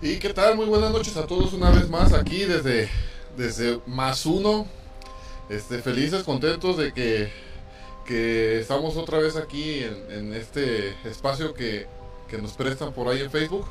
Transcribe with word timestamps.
¿Y 0.00 0.18
qué 0.18 0.32
tal? 0.32 0.56
Muy 0.56 0.66
buenas 0.66 0.92
noches 0.92 1.16
a 1.16 1.26
todos 1.26 1.52
una 1.52 1.70
vez 1.70 1.88
más 1.88 2.12
aquí 2.12 2.44
desde, 2.44 2.88
desde 3.36 3.80
más 3.86 4.26
uno. 4.26 4.66
Este, 5.48 5.78
felices, 5.80 6.22
contentos 6.22 6.76
de 6.76 6.92
que, 6.92 7.32
que 8.06 8.60
estamos 8.60 8.96
otra 8.96 9.18
vez 9.18 9.34
aquí 9.36 9.82
en, 9.82 10.34
este 10.34 10.94
espacio 11.04 11.54
que, 11.54 11.86
que 12.28 12.38
nos 12.38 12.52
prestan 12.52 12.92
por 12.92 13.08
ahí 13.08 13.20
en 13.22 13.30
Facebook. 13.30 13.66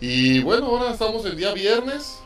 Y 0.00 0.42
bueno, 0.42 0.66
ahora 0.66 0.90
estamos 0.90 1.24
el 1.24 1.36
día 1.36 1.52
viernes. 1.54 2.18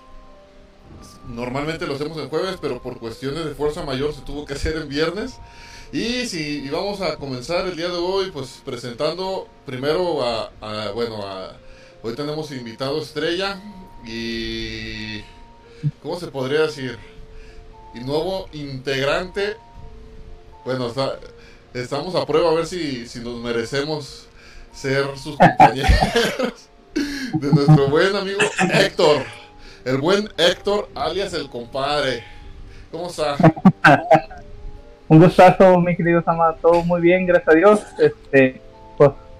Normalmente 1.28 1.86
lo 1.86 1.94
hacemos 1.94 2.16
el 2.18 2.28
jueves, 2.28 2.56
pero 2.60 2.82
por 2.82 2.98
cuestiones 2.98 3.44
de 3.44 3.54
fuerza 3.54 3.84
mayor 3.84 4.14
se 4.14 4.22
tuvo 4.22 4.46
que 4.46 4.54
hacer 4.54 4.76
en 4.78 4.88
viernes. 4.88 5.34
Y 5.92 6.26
si 6.26 6.64
y 6.64 6.68
vamos 6.70 7.00
a 7.02 7.16
comenzar 7.16 7.66
el 7.66 7.76
día 7.76 7.88
de 7.88 7.98
hoy, 7.98 8.30
pues 8.32 8.62
presentando 8.64 9.46
primero 9.64 10.24
a- 10.26 10.50
bueno, 10.92 11.24
a, 11.26 11.56
hoy 12.02 12.14
tenemos 12.14 12.50
invitado 12.52 13.00
estrella 13.00 13.58
y, 14.06 15.20
¿cómo 16.02 16.18
se 16.18 16.28
podría 16.28 16.62
decir? 16.62 16.98
Y 17.94 18.00
nuevo 18.00 18.48
integrante, 18.52 19.56
bueno, 20.64 20.88
está- 20.88 21.18
estamos 21.74 22.14
a 22.14 22.26
prueba 22.26 22.50
a 22.50 22.54
ver 22.54 22.66
si, 22.66 23.06
si 23.06 23.20
nos 23.20 23.36
merecemos 23.40 24.26
ser 24.72 25.04
sus 25.18 25.36
compañeros 25.38 26.68
de 26.94 27.52
nuestro 27.52 27.88
buen 27.88 28.14
amigo 28.16 28.40
Héctor, 28.74 29.22
el 29.84 29.98
buen 29.98 30.28
Héctor 30.36 30.88
alias 30.94 31.32
el 31.34 31.48
compadre. 31.48 32.22
¿Cómo 32.90 33.08
está? 33.08 33.36
Un 35.08 35.20
gustazo, 35.20 35.78
mi 35.80 35.96
querido 35.96 36.22
Sama, 36.22 36.54
todo 36.60 36.82
muy 36.84 37.00
bien, 37.00 37.26
gracias 37.26 37.48
a 37.54 37.56
Dios. 37.58 37.80
Este, 37.98 38.60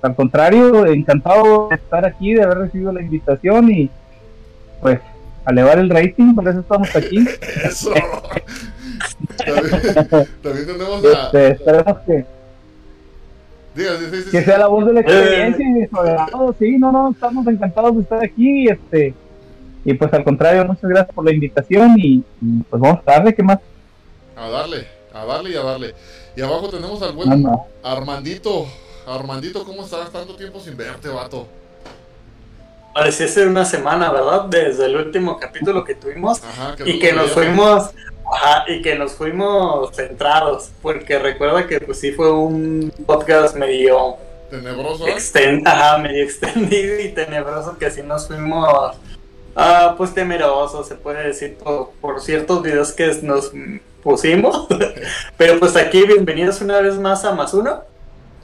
al 0.02 0.14
contrario, 0.14 0.86
encantado 0.86 1.68
de 1.68 1.76
estar 1.76 2.04
aquí, 2.04 2.34
de 2.34 2.42
haber 2.42 2.58
recibido 2.58 2.92
la 2.92 3.02
invitación 3.02 3.70
y 3.70 3.90
pues 4.80 5.00
a 5.44 5.50
elevar 5.50 5.78
el 5.78 5.90
rating, 5.90 6.34
por 6.34 6.48
eso 6.48 6.60
estamos 6.60 6.94
aquí. 6.94 7.18
Eso. 7.64 7.92
También, 9.36 10.28
también 10.42 10.66
tenemos 10.66 11.04
a. 11.04 11.24
Este, 11.24 11.48
esperemos 11.48 11.98
que, 12.06 12.26
Diga, 13.74 13.96
sí, 13.96 14.06
sí, 14.10 14.22
sí, 14.22 14.30
que 14.30 14.42
sea 14.42 14.58
la 14.58 14.66
voz 14.66 14.86
de 14.86 14.92
la 14.92 15.00
experiencia 15.00 15.64
y 15.68 15.80
de 15.80 15.88
su 15.88 15.96
agrado. 15.96 16.54
Sí, 16.58 16.78
no, 16.78 16.90
no, 16.90 17.10
estamos 17.10 17.46
encantados 17.46 17.94
de 17.94 18.02
estar 18.02 18.24
aquí. 18.24 18.68
Este, 18.68 19.14
y 19.84 19.94
pues 19.94 20.12
al 20.12 20.24
contrario, 20.24 20.64
muchas 20.64 20.90
gracias 20.90 21.14
por 21.14 21.24
la 21.24 21.32
invitación 21.32 21.94
y, 21.96 22.24
y, 22.42 22.62
pues 22.68 22.82
vamos 22.82 23.00
a 23.06 23.12
darle, 23.12 23.34
¿qué 23.34 23.42
más? 23.42 23.60
A 24.36 24.48
darle, 24.48 24.86
a 25.14 25.24
darle 25.24 25.50
y 25.50 25.54
a 25.54 25.62
darle. 25.62 25.94
Y 26.36 26.40
abajo 26.40 26.68
tenemos 26.68 27.00
al 27.02 27.10
No, 27.10 27.14
buen 27.14 27.42
no. 27.42 27.66
Armandito. 27.82 28.66
Armandito, 29.14 29.64
¿cómo 29.64 29.84
estás? 29.84 30.10
Tanto 30.12 30.36
tiempo 30.36 30.60
sin 30.60 30.76
verte, 30.76 31.08
vato. 31.08 31.46
Parecía 32.94 33.28
ser 33.28 33.48
una 33.48 33.64
semana, 33.64 34.10
¿verdad? 34.10 34.44
Desde 34.44 34.86
el 34.86 34.96
último 34.96 35.38
capítulo 35.38 35.84
que 35.84 35.94
tuvimos 35.94 36.42
Ajá, 36.42 36.74
y 36.84 36.98
que 36.98 37.12
nos 37.12 37.30
fuimos, 37.30 37.90
ajá, 38.32 38.64
y 38.66 38.82
que 38.82 38.96
nos 38.96 39.12
fuimos 39.12 39.94
centrados, 39.94 40.70
porque 40.82 41.18
recuerda 41.18 41.66
que 41.66 41.80
pues 41.80 42.00
sí 42.00 42.12
fue 42.12 42.32
un 42.32 42.92
podcast 43.06 43.56
medio 43.56 44.16
Tenebroso, 44.50 45.06
¿eh? 45.06 45.62
ajá, 45.64 45.98
medio 45.98 46.24
extendido 46.24 47.00
y 47.00 47.10
tenebroso 47.10 47.76
que 47.78 47.90
sí 47.90 48.02
nos 48.02 48.26
fuimos, 48.26 48.96
ah, 49.54 49.94
pues 49.96 50.14
temerosos, 50.14 50.88
se 50.88 50.94
puede 50.94 51.26
decir, 51.26 51.56
por, 51.56 51.90
por 52.00 52.20
ciertos 52.20 52.62
videos 52.62 52.92
que 52.92 53.12
nos 53.22 53.52
pusimos. 54.02 54.66
Pero 55.36 55.58
pues 55.58 55.76
aquí, 55.76 56.02
bienvenidos 56.04 56.62
una 56.62 56.80
vez 56.80 56.98
más 56.98 57.24
a 57.24 57.34
Más 57.34 57.52
Uno. 57.52 57.82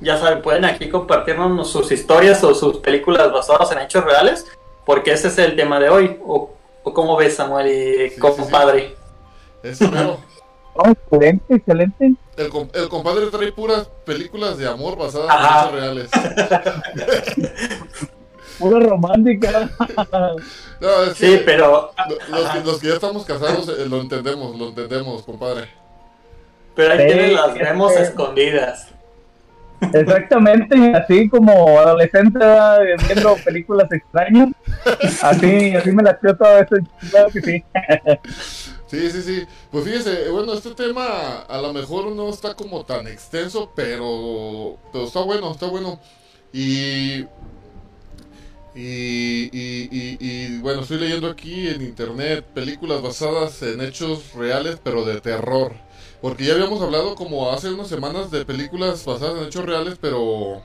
Ya 0.01 0.19
saben, 0.19 0.43
pueden 0.43 0.65
aquí 0.65 0.89
compartirnos 0.89 1.71
sus 1.71 1.91
historias 1.93 2.43
o 2.45 2.55
sus 2.55 2.79
películas 2.79 3.33
basadas 3.33 3.71
en 3.73 3.79
hechos 3.79 4.05
reales, 4.05 4.47
porque 4.85 5.13
ese 5.13 5.29
es 5.29 5.39
el 5.39 5.57
tema 5.57 5.79
de 5.81 5.89
hoy. 5.89 6.19
¿O, 6.27 6.51
o 6.83 6.93
cómo 6.95 7.17
ves, 7.17 7.37
Samuel 7.37 7.69
y 7.69 8.11
Sí, 8.11 8.21
compadre? 8.21 8.95
Eso, 9.63 9.89
pero 9.91 10.19
No, 10.77 10.91
excelente, 10.91 11.55
excelente. 11.55 12.13
el, 12.37 12.49
com- 12.51 12.69
el 12.75 12.89
compadre 12.89 13.27
trae 13.29 13.53
puras 13.53 13.89
películas 14.05 14.59
de 14.59 14.69
amor 14.69 14.99
basadas 14.99 15.31
Ajá. 15.31 15.69
en 15.71 15.79
hechos 15.79 15.81
reales. 15.81 16.11
Pura 18.59 18.81
romántica. 18.81 19.69
No, 20.81 21.03
es 21.05 21.17
Sí, 21.17 21.41
pero, 21.45 21.93
lo- 22.09 22.37
los, 22.39 22.49
que- 22.51 22.61
los 22.61 22.79
que 22.81 22.89
ya 22.89 22.95
estamos 22.95 23.25
casados 23.25 23.69
eh, 23.69 23.87
lo 23.89 24.01
entendemos, 24.01 24.57
lo 24.57 24.69
entendemos, 24.69 25.23
compadre. 25.23 25.69
pero 26.75 26.93
hay 26.93 26.99
Sí, 27.01 27.05
quienes 27.07 27.33
las 27.33 27.55
vemos 27.55 27.93
escondidas. 27.97 28.89
Exactamente, 29.93 30.93
así 30.95 31.31
adolescente 31.33 32.39
¿verdad? 32.39 32.81
viendo 33.07 33.37
películas 33.45 33.91
extrañas. 33.93 34.49
Así, 35.23 35.75
así 35.75 35.93
me 35.93 36.03
la 36.03 36.19
creo 36.19 36.37
todo 36.37 36.59
eso, 36.59 36.77
claro 37.11 37.31
que 37.31 37.41
sí. 37.41 37.65
Sí, 38.87 39.11
sí. 39.23 39.47
Pues 39.71 39.85
fíjese, 39.85 40.29
bueno, 40.31 40.55
este 40.55 40.75
tema 40.75 41.41
a 41.49 41.61
lo 41.61 41.73
mejor 41.73 42.13
no 42.13 42.29
está 42.29 42.55
como 42.55 42.85
tan 42.85 43.07
extenso, 43.09 43.73
pero, 43.75 44.79
está 44.93 45.21
bueno, 45.21 45.51
está 45.51 45.67
bueno. 45.67 45.99
Y, 46.53 47.25
y, 48.75 50.59
bueno, 50.59 50.83
estoy 50.83 50.99
leyendo 50.99 51.29
aquí 51.29 51.69
en 51.69 51.83
internet 51.83 52.45
películas 52.55 53.03
basadas 53.03 53.63
en 53.63 53.81
hechos 53.81 54.33
reales, 54.35 54.79
pero 54.83 55.05
de 55.05 55.21
terror. 55.21 55.73
Porque 56.25 56.45
ya 56.45 56.55
habíamos 56.55 56.81
hablado 56.81 57.15
como 57.17 57.53
hace 57.53 57.71
unas 57.71 57.87
semanas 57.87 58.31
de 58.31 58.47
películas 58.47 59.05
basadas 59.05 59.43
en 59.43 59.45
hechos 59.45 59.63
reales, 59.63 59.99
pero... 60.01 60.63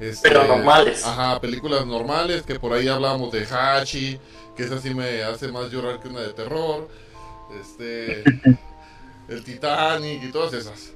este, 0.00 0.28
Pero 0.28 0.44
normales. 0.44 1.06
Ajá, 1.06 1.40
películas 1.40 1.86
normales, 1.86 2.42
que 2.42 2.58
por 2.58 2.72
ahí 2.72 2.88
hablábamos 2.88 3.30
de 3.30 3.46
Hachi, 3.46 4.18
que 4.56 4.64
esa 4.64 4.80
sí 4.80 4.92
me 4.92 5.22
hace 5.22 5.52
más 5.52 5.70
llorar 5.70 6.00
que 6.00 6.08
una 6.08 6.22
de 6.22 6.32
terror. 6.32 6.88
Este... 7.60 8.24
el 9.28 9.44
Titanic 9.44 10.24
y 10.24 10.32
todas 10.32 10.52
esas. 10.52 10.94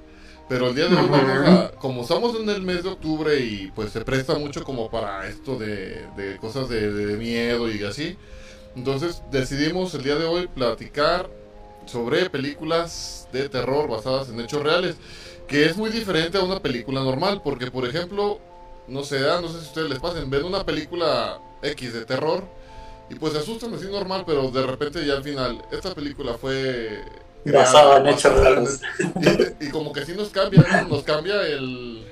Pero 0.49 0.71
el 0.71 0.75
día 0.75 0.89
de 0.89 0.97
hoy 0.97 1.07
vamos 1.09 1.49
a... 1.49 1.71
Como 1.79 2.03
estamos 2.03 2.35
en 2.41 2.51
el 2.51 2.63
mes 2.63 2.83
de 2.83 2.89
octubre 2.89 3.39
y 3.39 3.71
pues 3.73 3.93
se 3.93 4.01
presta 4.01 4.37
mucho 4.37 4.65
como 4.65 4.91
para 4.91 5.29
esto 5.29 5.55
de, 5.57 6.09
de 6.17 6.39
cosas 6.39 6.69
de, 6.69 6.91
de 6.93 7.17
miedo 7.17 7.71
y 7.71 7.85
así. 7.85 8.19
Entonces 8.75 9.23
decidimos 9.31 9.95
el 9.95 10.03
día 10.03 10.17
de 10.17 10.25
hoy 10.25 10.49
platicar 10.49 11.31
sobre 11.87 12.29
películas 12.31 13.29
de 13.33 13.49
terror 13.49 13.89
basadas 13.89 14.29
en 14.29 14.41
hechos 14.41 14.63
reales, 14.63 14.97
que 15.49 15.67
es 15.67 15.77
muy 15.77 15.91
diferente 15.91 16.39
a 16.39 16.43
una 16.43 16.61
película 16.61 17.01
normal, 17.03 17.41
porque 17.43 17.71
por 17.71 17.87
ejemplo, 17.87 18.39
no 18.89 19.03
sé, 19.05 19.19
ah, 19.31 19.41
no 19.41 19.49
sé 19.49 19.55
si 19.61 19.65
a 19.65 19.69
ustedes 19.69 19.91
les 19.91 19.99
pasen, 20.01 20.29
ven 20.31 20.45
una 20.45 20.65
película 20.65 21.39
X 21.63 21.93
de 21.95 22.05
terror 22.05 22.45
y 23.09 23.15
pues 23.15 23.33
se 23.33 23.39
asustan 23.39 23.73
así 23.75 23.87
normal, 23.87 24.25
pero 24.27 24.51
de 24.51 24.67
repente 24.67 25.05
ya 25.07 25.15
al 25.15 25.23
final, 25.23 25.63
esta 25.71 25.95
película 25.95 26.35
fue 26.35 27.01
Basada 27.45 27.99
en 27.99 28.09
hechos 28.09 28.35
reales. 28.41 28.81
y, 29.61 29.67
y 29.67 29.71
como 29.71 29.93
que 29.93 30.05
sí 30.05 30.15
nos 30.17 30.31
cambia, 30.31 30.65
¿no? 30.83 30.89
nos 30.97 31.05
cambia 31.05 31.43
el... 31.47 32.05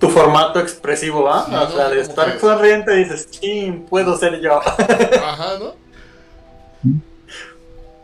Tu 0.00 0.08
formato 0.08 0.58
expresivo, 0.58 1.28
¿ah? 1.28 1.44
Sí, 1.48 1.54
o 1.54 1.60
¿no? 1.60 1.70
sea, 1.70 1.88
de 1.88 2.00
estar 2.00 2.32
que- 2.32 2.40
sonriente 2.40 2.92
dices, 2.96 3.30
ching, 3.30 3.86
puedo 3.86 4.18
ser 4.18 4.40
yo. 4.40 4.58
Ajá, 4.58 5.58
¿no? 5.60 5.74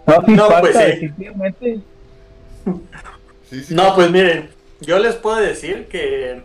No, 0.08 0.22
sí, 0.26 0.32
No, 0.32 0.46
falta, 0.46 0.60
pues 0.60 0.76
sí. 0.76 0.82
definitivamente. 0.84 1.78
Sí, 3.50 3.64
sí. 3.64 3.75
No, 3.75 3.94
pues 3.94 4.10
miren, 4.10 4.50
yo 4.81 4.99
les 4.99 5.14
puedo 5.16 5.37
decir 5.37 5.87
que 5.88 6.43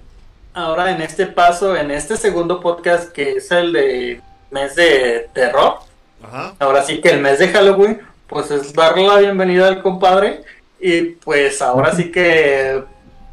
ahora 0.54 0.92
en 0.92 1.02
este 1.02 1.26
paso, 1.28 1.76
en 1.76 1.92
este 1.92 2.16
segundo 2.18 2.60
podcast 2.60 3.12
que 3.12 3.34
es 3.34 3.52
el 3.52 3.74
de 3.74 4.22
mes 4.52 4.76
de 4.76 5.30
terror, 5.34 5.76
Ajá. 6.24 6.54
ahora 6.60 6.84
sí 6.84 7.02
que 7.02 7.10
el 7.10 7.20
mes 7.22 7.40
de 7.40 7.50
Halloween, 7.50 8.02
pues 8.28 8.52
es 8.52 8.74
darle 8.74 9.08
la 9.08 9.18
bienvenida 9.18 9.68
al 9.68 9.82
compadre 9.82 10.44
y 10.80 11.02
pues 11.02 11.62
ahora 11.62 11.94
sí 11.94 12.12
que, 12.12 12.84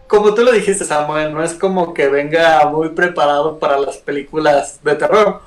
como 0.09 0.35
tú 0.35 0.43
lo 0.43 0.51
dijiste 0.53 0.85
Samuel, 0.85 1.33
no 1.33 1.43
es 1.45 1.55
como 1.55 1.95
que 1.95 2.09
venga 2.09 2.65
muy 2.69 2.89
preparado 2.91 3.59
para 3.59 3.79
las 3.79 3.99
películas 3.99 4.81
de 4.83 4.95
terror. 4.97 5.43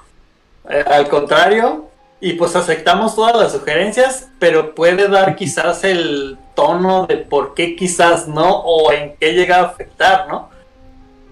Eh, 0.69 0.83
al 0.87 1.09
contrario, 1.09 1.89
y 2.23 2.33
pues 2.33 2.55
aceptamos 2.55 3.15
todas 3.15 3.35
las 3.35 3.51
sugerencias, 3.51 4.29
pero 4.39 4.73
puede 4.73 5.09
dar 5.09 5.35
quizás 5.35 5.83
el 5.83 6.37
tono 6.55 7.05
de 7.05 7.17
por 7.17 7.53
qué 7.53 7.75
quizás 7.75 8.29
no 8.29 8.59
o 8.59 8.93
en 8.93 9.17
qué 9.17 9.33
llega 9.33 9.57
a 9.57 9.63
afectar, 9.63 10.29
¿no? 10.29 10.49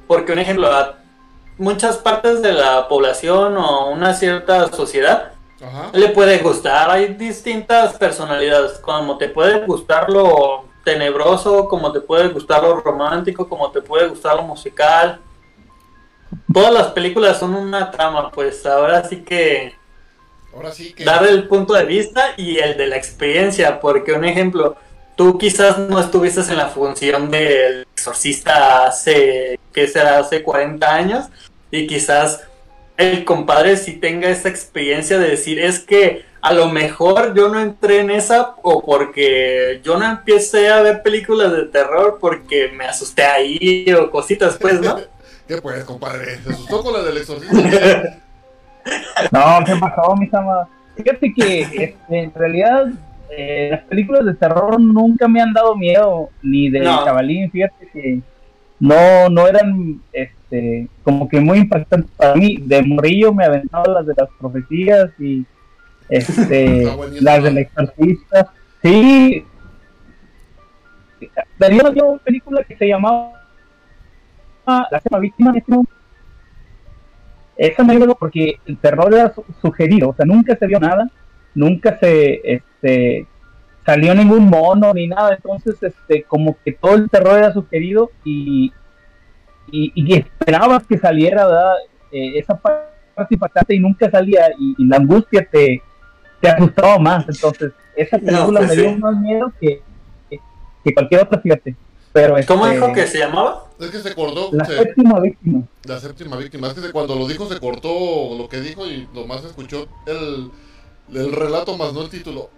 Porque 0.06 0.34
un 0.34 0.40
ejemplo, 0.40 0.70
a 0.70 0.98
muchas 1.58 1.96
partes 1.96 2.42
de 2.42 2.52
la 2.52 2.90
población 2.90 3.56
o 3.56 3.90
una 3.90 4.14
cierta 4.14 4.70
sociedad 4.74 5.32
Ajá. 5.66 5.92
le 5.94 6.10
puede 6.10 6.40
gustar, 6.40 6.92
hay 6.92 7.14
distintas 7.14 7.94
personalidades, 7.94 8.74
como 8.80 9.18
te 9.18 9.30
puede 9.30 9.66
gustar 9.66 10.10
lo 10.10 10.66
tenebroso, 10.84 11.70
como 11.70 11.94
te 11.94 12.02
puede 12.02 12.28
gustar 12.28 12.64
lo 12.64 12.82
romántico, 12.82 13.48
como 13.48 13.72
te 13.72 13.82
puede 13.82 14.10
gustar 14.10 14.36
lo 14.36 14.42
musical. 14.42 15.22
Todas 16.54 16.74
las 16.74 16.88
películas 16.88 17.40
son 17.40 17.56
una 17.56 17.92
trama, 17.92 18.30
pues 18.30 18.66
ahora 18.66 19.06
sí 19.06 19.24
que 19.24 19.80
Ahora 20.53 20.71
sí 20.71 20.94
que. 20.94 21.03
dar 21.03 21.25
el 21.25 21.48
punto 21.48 21.74
de 21.74 21.86
vista 21.86 22.33
y 22.38 22.57
el 22.57 22.77
de 22.77 22.88
la 22.88 22.98
experiencia, 22.98 23.80
porque 23.80 24.13
un 24.13 24.25
ejemplo, 24.25 24.75
tú 25.15 25.38
quizás 25.38 25.77
no 25.77 26.00
estuviste 26.00 26.42
en 26.42 26.57
la 26.57 26.68
función 26.68 27.30
del 27.30 27.88
exorcista 27.94 28.86
hace, 28.86 29.59
¿qué 29.74 29.88
será? 29.88 30.19
Hace 30.19 30.44
40 30.44 30.94
años, 30.94 31.25
y 31.71 31.88
quizás 31.88 32.42
el 32.98 33.25
compadre 33.25 33.77
sí 33.77 33.94
tenga 33.94 34.30
esa 34.30 34.50
experiencia 34.50 35.18
de 35.18 35.30
decir, 35.30 35.59
es 35.59 35.80
que 35.80 36.25
a 36.42 36.53
lo 36.53 36.69
mejor 36.69 37.33
yo 37.36 37.50
no 37.50 37.59
entré 37.59 38.00
en 38.00 38.09
esa 38.09 38.56
o 38.63 38.83
porque 38.83 39.80
yo 39.83 39.98
no 39.98 40.06
empecé 40.06 40.69
a 40.69 40.81
ver 40.81 41.03
películas 41.03 41.51
de 41.51 41.65
terror 41.65 42.18
porque 42.19 42.69
me 42.69 42.86
asusté 42.86 43.24
ahí 43.24 43.86
o 43.94 44.09
cositas 44.09 44.57
pues, 44.59 44.81
¿no? 44.81 45.00
¿Qué 45.48 45.62
pues, 45.62 45.83
compadre? 45.83 46.39
¿Se 46.44 46.50
asustó 46.51 46.83
con 46.83 46.94
la 46.94 47.03
del 47.03 47.18
exorcista? 47.18 48.19
No, 49.31 49.63
¿qué 49.66 49.75
pasó, 49.80 50.16
mis 50.16 50.33
amas? 50.33 50.68
Fíjate 50.95 51.33
que 51.33 51.62
este, 51.62 51.95
en 52.10 52.33
realidad 52.33 52.88
eh, 53.30 53.69
las 53.72 53.81
películas 53.83 54.25
de 54.25 54.33
terror 54.33 54.80
nunca 54.80 55.28
me 55.28 55.42
han 55.42 55.54
dado 55.54 55.75
miedo, 55.75 56.30
ni 56.42 56.69
de 56.69 56.80
No. 56.80 57.06
chavalín, 57.06 57.50
fíjate 57.51 57.88
que 57.92 58.19
no, 58.80 59.30
no 59.30 59.48
eran 59.48 60.01
este, 60.12 60.88
como 61.04 61.30
que 61.30 61.39
muy 61.39 61.60
impactantes 61.60 62.10
para 62.18 62.36
mí. 62.36 62.57
De 62.57 62.81
morrillo 62.81 63.33
me 63.33 63.45
aventaba 63.45 63.88
las 63.88 64.06
de 64.07 64.13
las 64.18 64.30
profecías 64.39 65.12
y 65.19 65.45
este, 66.10 66.92
las 67.22 67.44
del 67.44 67.60
exorcista. 67.60 68.51
Sí, 68.81 69.45
dio 71.69 72.06
una 72.06 72.18
película 72.19 72.63
que 72.63 72.75
se 72.75 72.88
llamaba 72.88 73.34
La 74.66 74.88
Séptima 74.92 75.19
Víctima, 75.19 75.54
me 77.86 77.94
acuerdo 77.94 78.16
porque 78.16 78.60
el 78.66 78.78
terror 78.78 79.13
era 79.13 79.34
su- 79.34 79.46
sugerido, 79.62 80.10
o 80.10 80.16
sea, 80.16 80.25
nunca 80.25 80.56
se 80.56 80.68
vio 80.68 80.80
nada, 80.80 81.10
nunca 81.54 81.98
se 82.00 82.42
este, 82.44 83.28
salió 83.86 84.16
ningún 84.16 84.46
mono 84.50 84.94
ni 84.94 85.08
nada, 85.08 85.36
entonces 85.36 85.75
este, 85.81 86.24
como 86.24 86.58
que 86.63 86.72
todo 86.74 86.96
el 86.96 87.10
terror 87.10 87.38
era 87.38 87.54
sugerido 87.54 88.12
y, 88.24 88.72
y, 89.72 89.92
y 89.96 90.13
esperabas 90.16 90.86
que 90.88 90.98
saliera 90.98 91.46
¿verdad? 91.46 91.74
Eh, 92.12 92.40
esa 92.40 92.56
parte 92.60 92.90
impactante 93.30 93.75
y 93.75 93.80
nunca 93.80 94.10
salía 94.10 94.50
y, 94.58 94.75
y 94.78 94.86
la 94.88 94.98
angustia 94.98 95.48
te, 95.52 95.81
te 96.40 96.50
asustaba 96.50 96.98
más, 96.98 97.25
entonces 97.30 97.72
esa 97.96 98.18
No, 98.18 98.25
película 98.25 98.60
pues 98.62 98.69
me 98.69 98.75
dio 98.81 98.90
sí. 98.92 98.96
más 99.00 99.16
miedo 99.18 99.54
que, 99.60 99.81
que, 100.30 100.40
que 100.84 100.94
cualquier 100.94 101.22
otra, 101.22 101.40
fíjate. 101.40 101.75
Pero, 102.13 102.36
¿Cómo 102.48 102.66
este, 102.66 102.75
dijo 102.75 102.94
que 102.94 103.08
se 103.08 103.19
llamaba? 103.19 103.63
Es 103.81 103.89
que 103.89 104.00
se 104.00 104.13
cortó. 104.16 104.50
La 104.54 104.63
se- 104.66 104.78
séptima 104.78 105.19
víctima. 105.19 105.63
La 105.86 106.00
séptima 106.00 106.38
víctima. 106.38 106.68
Es 106.68 106.74
que 106.74 106.81
de 106.81 106.92
cuando 106.92 107.16
lo 107.16 107.28
dijo 107.28 107.48
se 107.48 107.60
cortó 107.60 108.36
lo 108.38 108.48
que 108.48 108.62
dijo 108.62 108.86
y 108.86 109.07
lo 109.13 109.25
más 109.28 109.44
escuchó 109.44 109.88
el, 110.06 110.51
el 111.13 111.31
relato 111.31 111.78
más 111.78 111.92
no 111.94 112.04
el 112.04 112.10
título. 112.10 112.50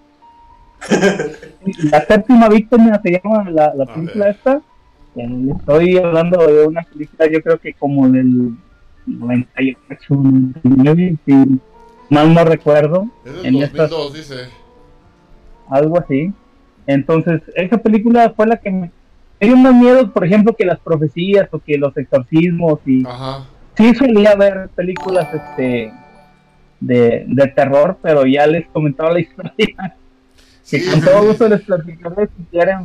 La 1.91 2.01
séptima 2.05 2.49
víctima 2.49 2.99
se 3.01 3.11
llama 3.23 3.49
la, 3.49 3.73
la 3.73 3.85
película 3.85 4.25
ver. 4.25 4.35
esta. 4.35 4.61
Eh, 5.15 5.47
Estoy 5.57 5.97
hablando 5.97 6.45
de 6.45 6.67
una 6.67 6.81
película, 6.83 7.29
yo 7.31 7.41
creo 7.41 7.59
que 7.59 7.73
como 7.73 8.09
del 8.09 8.55
98, 9.05 9.97
99, 10.09 11.17
si 11.25 11.33
mal 12.09 12.33
no 12.33 12.43
recuerdo, 12.43 13.07
Es 13.25 13.33
del 13.33 13.45
En 13.45 13.55
estas- 13.63 13.89
2002, 13.89 14.13
dice. 14.13 14.49
algo 15.69 15.99
así. 15.99 16.33
Entonces, 16.87 17.41
esa 17.55 17.77
película 17.77 18.33
fue 18.35 18.45
la 18.47 18.57
que 18.57 18.71
me, 18.71 18.91
me 19.43 19.47
dio 19.47 19.57
más 19.57 19.75
miedo, 19.75 20.11
por 20.11 20.25
ejemplo, 20.25 20.55
que 20.55 20.65
las 20.65 20.79
profecías 20.79 21.49
o 21.51 21.59
que 21.59 21.77
los 21.77 21.95
exorcismos. 21.97 22.79
Y 22.85 23.05
Ajá. 23.05 23.45
sí 23.75 23.93
solía 23.93 24.35
ver 24.35 24.69
películas 24.69 25.27
este 25.33 25.91
de, 26.79 27.25
de 27.27 27.47
terror, 27.47 27.97
pero 28.01 28.25
ya 28.25 28.47
les 28.47 28.67
comentaba 28.69 29.11
la 29.11 29.19
historia. 29.19 29.97
Sí, 30.61 30.81
que 30.81 30.91
con 30.91 31.01
todo 31.01 31.25
gusto 31.25 31.49
les 31.49 31.61
platicaré 31.61 32.29
si 32.37 32.43
quieren. 32.49 32.79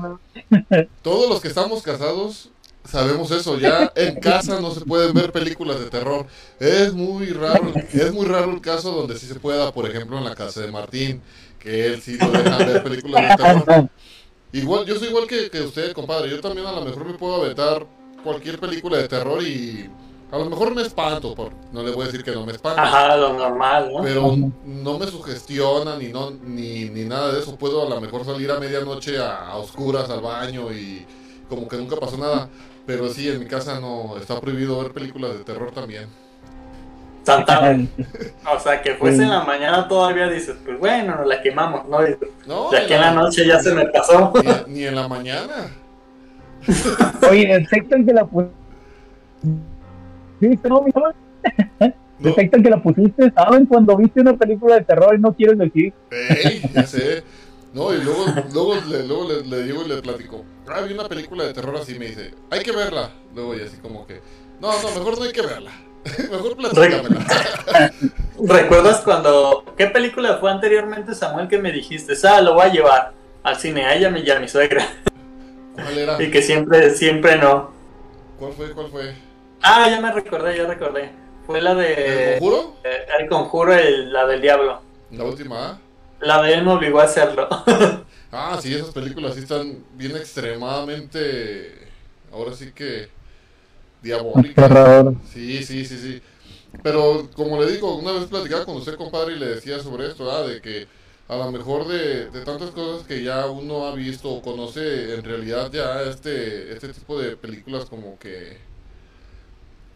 Todos 1.03 1.31
los 1.31 1.41
que 1.41 1.49
estamos 1.49 1.81
casados 1.81 2.51
sabemos 2.85 3.31
eso. 3.31 3.57
Ya 3.59 3.93
en 3.95 4.17
casa 4.19 4.61
no 4.61 4.73
se 4.73 4.81
pueden 4.81 5.15
ver 5.15 5.31
películas 5.31 5.79
de 5.79 5.91
terror. 5.91 6.27
Es 6.59 6.93
muy 6.93 7.27
raro, 7.27 7.73
es 7.93 8.13
muy 8.13 8.27
raro 8.27 8.51
el 8.51 8.61
caso 8.61 8.91
donde 8.91 9.17
sí 9.17 9.27
se 9.27 9.37
pueda, 9.37 9.71
por 9.73 9.89
ejemplo, 9.89 10.19
en 10.19 10.25
la 10.25 10.35
casa 10.35 10.63
de 10.63 10.73
Martín, 10.73 11.23
que 11.61 11.87
él 11.87 12.03
sí 12.03 12.19
lo 12.19 12.33
deja 12.33 12.59
ver 12.59 12.83
películas 12.83 13.29
de 13.29 13.45
terror. 13.45 13.89
Igual, 14.53 14.87
yo 14.87 14.97
soy 14.97 15.09
igual 15.09 15.27
que, 15.27 15.51
que 15.51 15.61
usted, 15.61 15.93
compadre. 15.93 16.31
Yo 16.31 16.41
también 16.41 16.67
a 16.67 16.73
lo 16.73 16.85
mejor 16.85 17.05
me 17.05 17.15
puedo 17.15 17.37
aventar 17.37 17.87
cualquier 18.25 18.59
película 18.59 18.99
de 18.99 19.09
terror 19.09 19.43
y 19.43 19.89
a 20.31 20.39
lo 20.39 20.47
mejor 20.47 20.75
me 20.75 20.83
espanto. 20.83 21.35
Por, 21.35 21.53
no 21.73 21.83
le 21.83 21.91
voy 21.91 22.03
a 22.03 22.07
decir 22.07 22.25
que 22.25 22.33
no 22.33 22.47
me 22.47 22.53
espanto. 22.53 22.81
Ajá, 22.81 23.17
lo 23.17 23.35
normal, 23.35 23.93
¿no? 23.93 24.03
Pero 24.03 24.37
no 24.65 24.99
me 24.99 25.07
sugestiona 25.07 25.97
ni, 25.97 26.09
no, 26.09 26.31
ni, 26.31 26.89
ni 26.89 27.05
nada 27.05 27.33
de 27.33 27.41
eso. 27.41 27.57
Puedo 27.57 27.87
a 27.87 27.89
lo 27.89 28.01
mejor 28.01 28.25
salir 28.25 28.51
a 28.51 28.59
medianoche 28.59 29.19
a, 29.19 29.49
a 29.49 29.57
oscuras 29.57 30.09
al 30.11 30.21
baño 30.21 30.73
y 30.73 31.07
como 31.49 31.69
que 31.69 31.77
nunca 31.77 31.97
pasó 31.97 32.17
nada. 32.17 32.49
Pero 32.87 33.09
sí, 33.09 33.29
en 33.29 33.41
mi 33.41 33.47
casa 33.47 33.81
no 33.81 34.17
está 34.17 34.41
prohibido 34.41 34.81
ver 34.81 34.93
películas 34.93 35.37
de 35.37 35.45
terror 35.45 35.73
también. 35.73 36.09
Tan 37.29 37.45
tarde. 37.45 37.89
O 38.55 38.59
sea, 38.59 38.81
que 38.83 38.95
fuese 38.95 39.23
en 39.23 39.31
la 39.31 39.45
mañana 39.45 39.87
todavía 39.87 40.29
dices, 40.29 40.57
pues 40.65 40.79
bueno, 40.79 41.17
nos 41.17 41.27
la 41.27 41.41
quemamos, 41.43 41.87
¿no? 41.89 42.07
Y 42.07 42.17
No, 42.47 42.71
de 42.71 42.79
aquí 42.79 42.95
en 42.95 43.01
la 43.01 43.13
noche 43.13 43.47
ya 43.47 43.61
se 43.61 43.73
me 43.75 43.87
pasó. 43.87 44.33
ni, 44.67 44.75
ni 44.75 44.85
en 44.87 44.95
la 44.95 45.07
mañana. 45.09 45.71
Oye, 47.31 47.47
detectan 47.47 48.05
que 48.07 48.13
la 48.13 48.25
pusiste. 48.27 48.55
¿Viste, 50.41 50.69
no, 50.69 50.83
mi 50.83 50.91
amor? 50.95 51.15
No. 51.81 51.93
Detectan 52.31 52.63
que 52.63 52.71
la 52.71 52.83
pusiste, 52.83 53.31
¿saben? 53.33 53.67
Cuando 53.67 53.97
viste 53.97 54.21
una 54.21 54.37
película 54.37 54.75
de 54.77 54.85
terror 54.85 55.15
y 55.17 55.21
no 55.21 55.33
quieren 55.35 55.59
decir. 55.59 55.93
Ey, 56.11 56.63
ya 56.75 56.83
sé. 56.87 57.23
No, 57.73 57.93
y 57.95 57.99
luego, 58.03 58.25
luego, 58.53 58.75
le, 58.89 59.07
luego 59.07 59.29
le, 59.29 59.43
le 59.45 59.63
digo 59.63 59.83
y 59.85 59.89
le 59.89 60.01
platico. 60.03 60.45
Ah, 60.69 60.81
vi 60.81 60.95
una 60.95 61.07
película 61.09 61.45
de 61.45 61.53
terror 61.53 61.77
así, 61.77 61.99
me 61.99 62.07
dice, 62.07 62.33
hay 62.51 62.61
que 62.63 62.73
verla. 62.73 63.11
Luego 63.35 63.55
y 63.57 63.61
así 63.61 63.77
como 63.77 64.07
que, 64.07 64.21
no, 64.61 64.69
no, 64.83 64.89
mejor 64.99 65.19
no 65.19 65.25
hay 65.25 65.33
que 65.33 65.43
verla. 65.43 65.71
mejor. 66.31 66.57
¿Recuerdas 68.49 69.01
cuando... 69.01 69.65
¿Qué 69.77 69.87
película 69.87 70.37
fue 70.39 70.51
anteriormente, 70.51 71.15
Samuel, 71.15 71.49
que 71.49 71.59
me 71.59 71.73
dijiste? 71.73 72.15
Ah, 72.27 72.41
lo 72.41 72.55
voy 72.55 72.67
a 72.67 72.73
llevar 72.73 73.13
al 73.43 73.57
cine, 73.57 73.85
a 73.87 73.95
ella 73.95 74.17
y 74.17 74.31
a 74.31 74.41
mi 74.41 74.49
suegra. 74.49 74.87
¿Cuál 75.75 75.99
era? 75.99 76.23
Y 76.23 76.31
que 76.31 76.43
siempre, 76.43 76.91
siempre 76.91 77.37
no. 77.37 77.73
¿Cuál 78.39 78.53
fue? 78.53 78.73
¿Cuál 78.73 78.89
fue? 78.89 79.15
Ah, 79.63 79.89
ya 79.91 80.01
me 80.01 80.13
recordé, 80.13 80.57
ya 80.57 80.67
recordé. 80.67 81.11
Fue 81.47 81.61
la 81.61 81.73
¿El 81.73 81.79
de... 81.79 82.37
conjuro? 82.39 82.77
eh, 82.85 83.07
El 83.19 83.29
conjuro, 83.29 83.75
el- 83.75 84.13
la 84.13 84.27
del 84.27 84.41
diablo. 84.41 84.81
La 85.11 85.25
última. 85.25 85.81
La 86.21 86.43
de 86.43 86.55
él 86.55 86.65
me 86.65 86.73
obligó 86.73 87.01
a 87.01 87.05
hacerlo. 87.05 87.49
Ah, 88.31 88.59
sí, 88.61 88.75
esas 88.75 88.91
películas 88.91 89.35
sí 89.35 89.41
están 89.41 89.85
bien 89.95 90.15
extremadamente. 90.17 91.89
Ahora 92.33 92.53
sí 92.55 92.73
que. 92.73 93.09
Diabólicas. 94.03 94.69
Terror. 94.69 95.15
Sí, 95.33 95.63
sí, 95.65 95.85
sí, 95.85 95.99
sí. 95.99 96.23
Pero 96.83 97.29
como 97.35 97.61
le 97.61 97.71
digo, 97.73 97.97
una 97.97 98.13
vez 98.13 98.25
platicaba 98.27 98.65
con 98.65 98.77
usted, 98.77 98.97
compadre, 98.97 99.35
y 99.35 99.39
le 99.39 99.47
decía 99.47 99.81
sobre 99.81 100.07
esto, 100.09 100.31
¿ah? 100.31 100.47
de 100.47 100.61
que 100.61 100.87
a 101.29 101.37
lo 101.37 101.51
mejor 101.53 101.87
de, 101.87 102.31
de 102.31 102.45
tantas 102.45 102.71
cosas 102.71 103.07
que 103.07 103.23
ya 103.23 103.47
uno 103.47 103.87
ha 103.87 103.95
visto 103.95 104.31
o 104.31 104.43
conoce, 104.43 105.15
en 105.15 105.25
realidad 105.25 105.71
ya 105.73 106.03
este, 106.03 106.73
este 106.73 106.89
tipo 106.93 107.19
de 107.19 107.37
películas 107.37 107.87
como 107.87 108.19
que. 108.19 108.59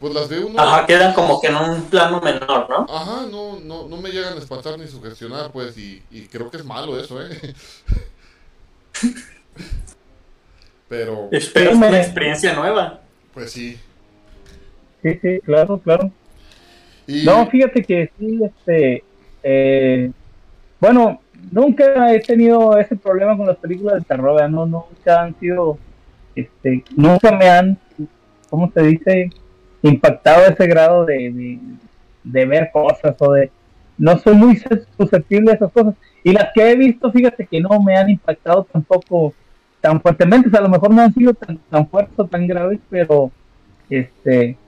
Pues 0.00 0.12
las 0.14 0.28
ve 0.28 0.40
uno. 0.40 0.60
Ajá, 0.60 0.84
quedan 0.84 1.14
como 1.14 1.40
que 1.40 1.46
en 1.46 1.54
un 1.54 1.82
plano 1.84 2.20
menor, 2.20 2.68
¿no? 2.68 2.86
Ajá, 2.92 3.26
no, 3.30 3.60
no, 3.60 3.86
no 3.86 3.96
me 3.98 4.10
llegan 4.10 4.34
a 4.34 4.38
espantar 4.38 4.76
ni 4.76 4.88
sugestionar, 4.88 5.52
pues, 5.52 5.78
y, 5.78 6.02
y 6.10 6.22
creo 6.26 6.50
que 6.50 6.56
es 6.56 6.64
malo 6.64 6.98
eso, 6.98 7.22
¿eh? 7.22 7.54
Pero, 10.88 11.28
Espero 11.30 11.70
es 11.70 11.76
una 11.76 12.00
experiencia 12.00 12.52
nueva. 12.54 13.00
pues 13.32 13.52
sí. 13.52 13.78
Sí, 15.02 15.18
sí, 15.20 15.40
claro, 15.44 15.80
claro. 15.80 16.10
Y, 17.06 17.24
No, 17.24 17.46
fíjate 17.48 17.82
que 17.84 18.10
sí, 18.18 18.40
este. 18.44 19.04
eh, 19.42 20.12
bueno, 20.80 21.20
nunca 21.50 22.12
he 22.14 22.20
tenido 22.20 22.78
ese 22.78 22.96
problema 22.96 23.36
con 23.36 23.46
las 23.46 23.58
películas 23.58 23.96
de 23.96 24.02
terror, 24.02 24.34
¿verdad? 24.36 24.50
no, 24.50 24.66
nunca 24.66 25.22
han 25.22 25.38
sido. 25.38 25.78
Este, 26.34 26.84
nunca 26.96 27.32
me 27.32 27.48
han, 27.48 27.78
¿cómo 28.50 28.70
se 28.72 28.82
dice? 28.84 29.30
Impactado 29.82 30.46
ese 30.46 30.66
grado 30.66 31.04
de, 31.06 31.32
de, 31.32 31.60
de 32.24 32.46
ver 32.46 32.70
cosas 32.72 33.16
o 33.20 33.32
de. 33.32 33.50
no 33.98 34.18
soy 34.18 34.34
muy 34.34 34.56
sus- 34.56 34.86
susceptible 34.96 35.52
a 35.52 35.54
esas 35.54 35.72
cosas. 35.72 35.94
Y 36.24 36.32
las 36.32 36.50
que 36.54 36.70
he 36.70 36.76
visto, 36.76 37.10
fíjate 37.12 37.46
que 37.46 37.60
no 37.60 37.80
me 37.82 37.96
han 37.96 38.10
impactado 38.10 38.64
tampoco 38.64 39.34
tan 39.80 40.00
fuertemente, 40.00 40.48
o 40.48 40.50
sea, 40.50 40.60
a 40.60 40.64
lo 40.64 40.68
mejor 40.70 40.90
no 40.94 41.02
han 41.02 41.12
sido 41.14 41.34
tan, 41.34 41.58
tan 41.70 41.88
fuertes 41.88 42.14
o 42.18 42.26
tan 42.28 42.46
graves, 42.46 42.80
pero 42.88 43.32
este, 43.90 44.61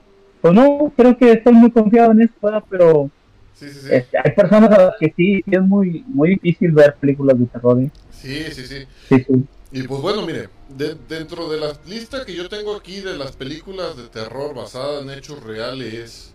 pues 0.44 0.52
no, 0.54 0.92
creo 0.94 1.16
que 1.16 1.32
estoy 1.32 1.54
muy 1.54 1.70
confiado 1.72 2.12
en 2.12 2.20
eso, 2.20 2.34
¿verdad? 2.42 2.62
pero 2.68 3.10
Sí, 3.54 3.66
sí, 3.70 3.80
sí. 3.80 3.88
este, 3.90 4.18
hay 4.22 4.32
personas 4.32 4.70
a 4.72 4.82
las 4.82 4.94
que 5.00 5.10
sí, 5.16 5.42
es 5.46 5.62
muy, 5.62 6.04
muy 6.06 6.30
difícil 6.34 6.72
ver 6.72 6.96
películas 7.00 7.38
de 7.38 7.46
terror. 7.46 7.80
¿eh? 7.80 7.90
Sí, 8.10 8.44
sí, 8.52 8.66
sí. 8.66 8.86
Sí, 9.08 9.24
sí. 9.26 9.44
Y 9.72 9.82
pues 9.84 10.02
bueno, 10.02 10.20
mire, 10.26 10.50
de- 10.68 10.96
dentro 11.08 11.48
de 11.48 11.58
la 11.60 11.72
lista 11.86 12.26
que 12.26 12.34
yo 12.34 12.46
tengo 12.50 12.76
aquí 12.76 13.00
de 13.00 13.16
las 13.16 13.32
películas 13.32 13.96
de 13.96 14.08
terror 14.08 14.54
basadas 14.54 15.02
en 15.02 15.10
hechos 15.10 15.42
reales, 15.42 16.34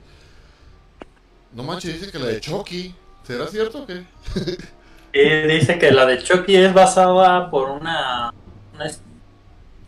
no 1.55 1.61
manches, 1.61 1.99
dice 1.99 2.11
que 2.11 2.17
la 2.17 2.27
de 2.27 2.39
Chucky, 2.39 2.95
¿será 3.23 3.45
cierto 3.45 3.83
o 3.83 3.85
qué? 3.85 4.03
Y 5.13 5.47
dice 5.47 5.77
que 5.79 5.91
la 5.91 6.05
de 6.07 6.17
Chucky 6.19 6.55
es 6.55 6.73
basada 6.73 7.49
por 7.51 7.69
una, 7.69 8.31
una, 8.73 8.87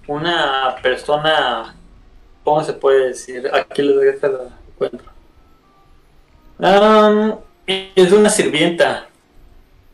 una 0.08 0.76
persona, 0.82 1.76
¿cómo 2.44 2.64
se 2.64 2.74
puede 2.74 3.10
decir? 3.10 3.50
Aquí 3.54 3.82
les 3.82 4.00
dejo 4.00 4.28
la 4.28 4.40
encuentro. 4.74 5.12
Am, 6.60 7.36
es 7.68 8.12
una 8.12 8.30
sirvienta. 8.30 9.08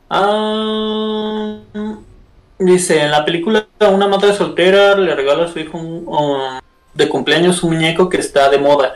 Am, 0.10 1.62
dice, 2.60 3.01
en 3.01 3.12
la 3.12 3.25
película 3.25 3.68
una 3.92 4.08
madre 4.08 4.34
soltera 4.34 4.96
le 4.96 5.16
regala 5.16 5.46
a 5.46 5.48
su 5.48 5.60
hijo 5.60 5.77
un- 5.77 6.06
um, 6.08 6.60
de 6.94 7.10
cumpleaños 7.10 7.62
un 7.63 7.74
muñeco 7.74 8.10
que 8.10 8.18
está 8.18 8.50
de 8.50 8.58
moda. 8.58 8.96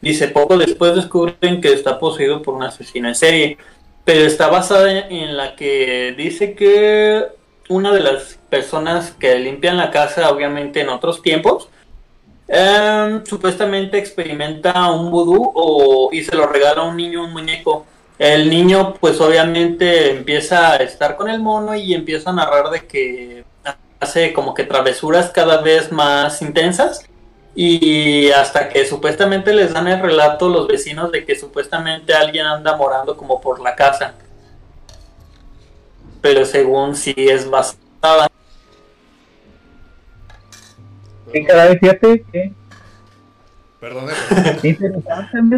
Dice, 0.00 0.28
poco 0.28 0.56
después 0.58 0.94
descubren 0.96 1.60
que 1.60 1.72
está 1.72 1.98
poseído 1.98 2.42
por 2.42 2.54
un 2.54 2.62
asesino 2.64 3.08
en 3.08 3.14
serie 3.14 3.58
pero 4.04 4.22
está 4.26 4.48
basada 4.48 4.90
en 4.90 5.36
la 5.36 5.54
que 5.54 6.12
dice 6.16 6.54
que 6.54 7.24
una 7.68 7.92
de 7.92 8.00
las 8.00 8.36
personas 8.50 9.12
que 9.12 9.38
limpian 9.38 9.76
la 9.76 9.92
casa, 9.92 10.28
obviamente 10.30 10.80
en 10.80 10.88
otros 10.88 11.22
tiempos, 11.22 11.68
em, 12.48 13.24
supuestamente 13.24 13.98
experimenta 13.98 14.90
un 14.90 15.10
vudú 15.10 16.10
y 16.12 16.22
se 16.22 16.36
lo 16.36 16.46
regala 16.46 16.82
a 16.82 16.84
un 16.84 16.96
niño 16.96 17.24
un 17.24 17.32
muñeco. 17.32 17.86
El 18.18 18.50
niño 18.50 18.94
pues 19.00 19.20
obviamente 19.20 20.10
empieza 20.10 20.72
a 20.72 20.76
estar 20.76 21.16
con 21.16 21.28
el 21.28 21.40
mono 21.40 21.74
y 21.74 21.94
empieza 21.94 22.30
a 22.30 22.32
narrar 22.32 22.70
de 22.70 22.86
que 22.86 23.44
hace 24.00 24.32
como 24.32 24.54
que 24.54 24.64
travesuras 24.64 25.30
cada 25.30 25.60
vez 25.60 25.92
más 25.92 26.42
intensas 26.42 27.04
y 27.54 28.30
hasta 28.30 28.68
que 28.68 28.86
supuestamente 28.86 29.52
les 29.52 29.72
dan 29.72 29.86
el 29.88 30.00
relato 30.00 30.48
los 30.48 30.66
vecinos 30.66 31.12
de 31.12 31.24
que 31.24 31.36
supuestamente 31.36 32.14
alguien 32.14 32.46
anda 32.46 32.76
morando 32.76 33.16
como 33.16 33.40
por 33.40 33.60
la 33.60 33.74
casa. 33.74 34.14
Pero 36.20 36.44
según 36.44 36.96
sí 36.96 37.14
es 37.16 37.48
basada. 37.48 38.31
Sí, 41.32 41.44
caray, 41.44 41.78
fíjate 41.78 42.24
que 42.32 42.52
Perdón, 43.80 44.06
eh. 44.10 44.58
interesante. 44.68 45.56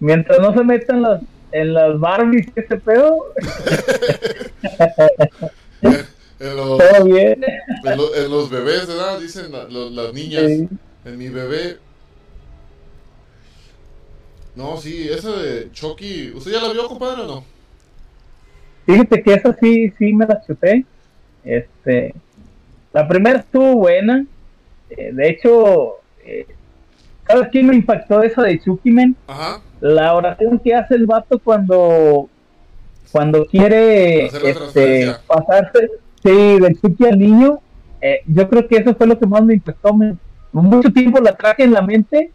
Mientras 0.00 0.40
no 0.40 0.52
se 0.52 0.64
metan 0.64 1.02
las, 1.02 1.20
en 1.52 1.72
las 1.72 1.98
Barbies 2.00 2.46
y 2.48 2.60
ese 2.60 2.76
pedo, 2.78 3.32
en, 6.40 6.56
los, 6.56 6.78
todo 6.78 7.04
bien. 7.04 7.44
en, 7.84 7.96
lo- 7.96 8.14
en 8.14 8.30
los 8.30 8.50
bebés, 8.50 8.86
¿verdad? 8.88 9.20
Dicen 9.20 9.52
la- 9.52 9.64
lo- 9.64 9.88
las 9.90 10.12
niñas. 10.12 10.42
Sí. 10.46 10.68
En 11.04 11.18
mi 11.18 11.28
bebé. 11.28 11.78
No, 14.56 14.76
sí, 14.76 15.08
esa 15.08 15.30
de 15.36 15.70
Chucky. 15.72 16.32
¿Usted 16.34 16.52
ya 16.52 16.60
la 16.62 16.72
vio, 16.72 16.86
compadre, 16.88 17.22
o 17.22 17.26
no? 17.26 17.44
Fíjate 18.86 19.22
que 19.22 19.34
esa 19.34 19.54
sí, 19.60 19.92
sí 19.98 20.12
me 20.12 20.26
la 20.26 20.42
chuté. 20.46 20.84
Este, 21.44 22.14
la 22.94 23.06
primera 23.08 23.40
estuvo 23.40 23.74
buena. 23.74 24.24
Eh, 24.88 25.10
de 25.12 25.28
hecho, 25.28 25.96
eh, 26.24 26.46
¿sabes 27.26 27.48
quién 27.50 27.66
me 27.66 27.74
impactó 27.74 28.22
esa 28.22 28.42
de 28.42 28.60
Chucky 28.60 28.90
Man? 28.92 29.16
Ajá. 29.26 29.60
La 29.80 30.14
oración 30.14 30.58
que 30.60 30.74
hace 30.74 30.94
el 30.94 31.04
vato 31.04 31.38
cuando 31.38 32.28
cuando 33.10 33.46
quiere 33.46 34.26
este, 34.26 35.14
pasarse 35.26 35.88
sí, 36.22 36.58
del 36.60 36.80
Chucky 36.80 37.04
al 37.06 37.18
niño. 37.18 37.58
eh, 38.00 38.20
yo 38.26 38.48
creo 38.48 38.66
que 38.66 38.76
eso 38.76 38.94
fue 38.94 39.06
lo 39.06 39.18
que 39.18 39.26
más 39.26 39.44
me 39.44 39.54
impactó. 39.54 39.92
Me, 39.94 40.16
mucho 40.52 40.92
tiempo 40.92 41.20
la 41.20 41.34
traje 41.34 41.64
en 41.64 41.72
la 41.72 41.82
mente. 41.82 42.30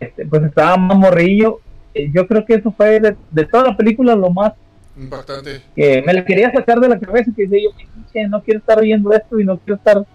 Este, 0.00 0.26
pues 0.26 0.42
estaba 0.42 0.76
más 0.76 0.98
morrillo. 0.98 1.60
Eh, 1.94 2.10
yo 2.12 2.26
creo 2.26 2.44
que 2.44 2.54
eso 2.54 2.72
fue 2.72 2.98
de, 3.00 3.16
de 3.30 3.44
toda 3.46 3.70
la 3.70 3.76
película 3.76 4.16
lo 4.16 4.30
más 4.30 4.52
Impactante. 4.96 5.60
que 5.74 6.02
me 6.02 6.12
la 6.12 6.24
quería 6.24 6.52
sacar 6.52 6.78
de 6.80 6.88
la 6.88 7.00
cabeza 7.00 7.32
que 7.34 7.42
decía 7.46 7.64
yo 7.64 7.76
"Pinche, 7.76 8.28
no 8.28 8.42
quiero 8.42 8.60
estar 8.60 8.80
viendo 8.80 9.12
esto 9.12 9.38
y 9.40 9.44
no 9.44 9.58
quiero 9.58 9.76
estar 9.76 10.06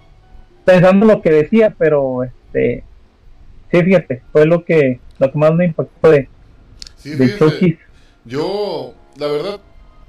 pensando 0.66 1.06
lo 1.06 1.22
que 1.22 1.32
decía 1.32 1.76
pero 1.78 2.24
este 2.24 2.84
sí 3.72 3.84
fíjate 3.84 4.24
fue 4.32 4.46
lo 4.46 4.64
que 4.64 5.02
lo 5.20 5.32
que 5.32 5.38
más 5.38 5.54
me 5.54 5.66
impactó 5.66 6.12
de, 6.12 6.30
Sí, 6.96 7.12
de 7.12 7.38
Chucky 7.38 7.78
Yo, 8.26 8.94
la 9.18 9.28
verdad, 9.28 9.60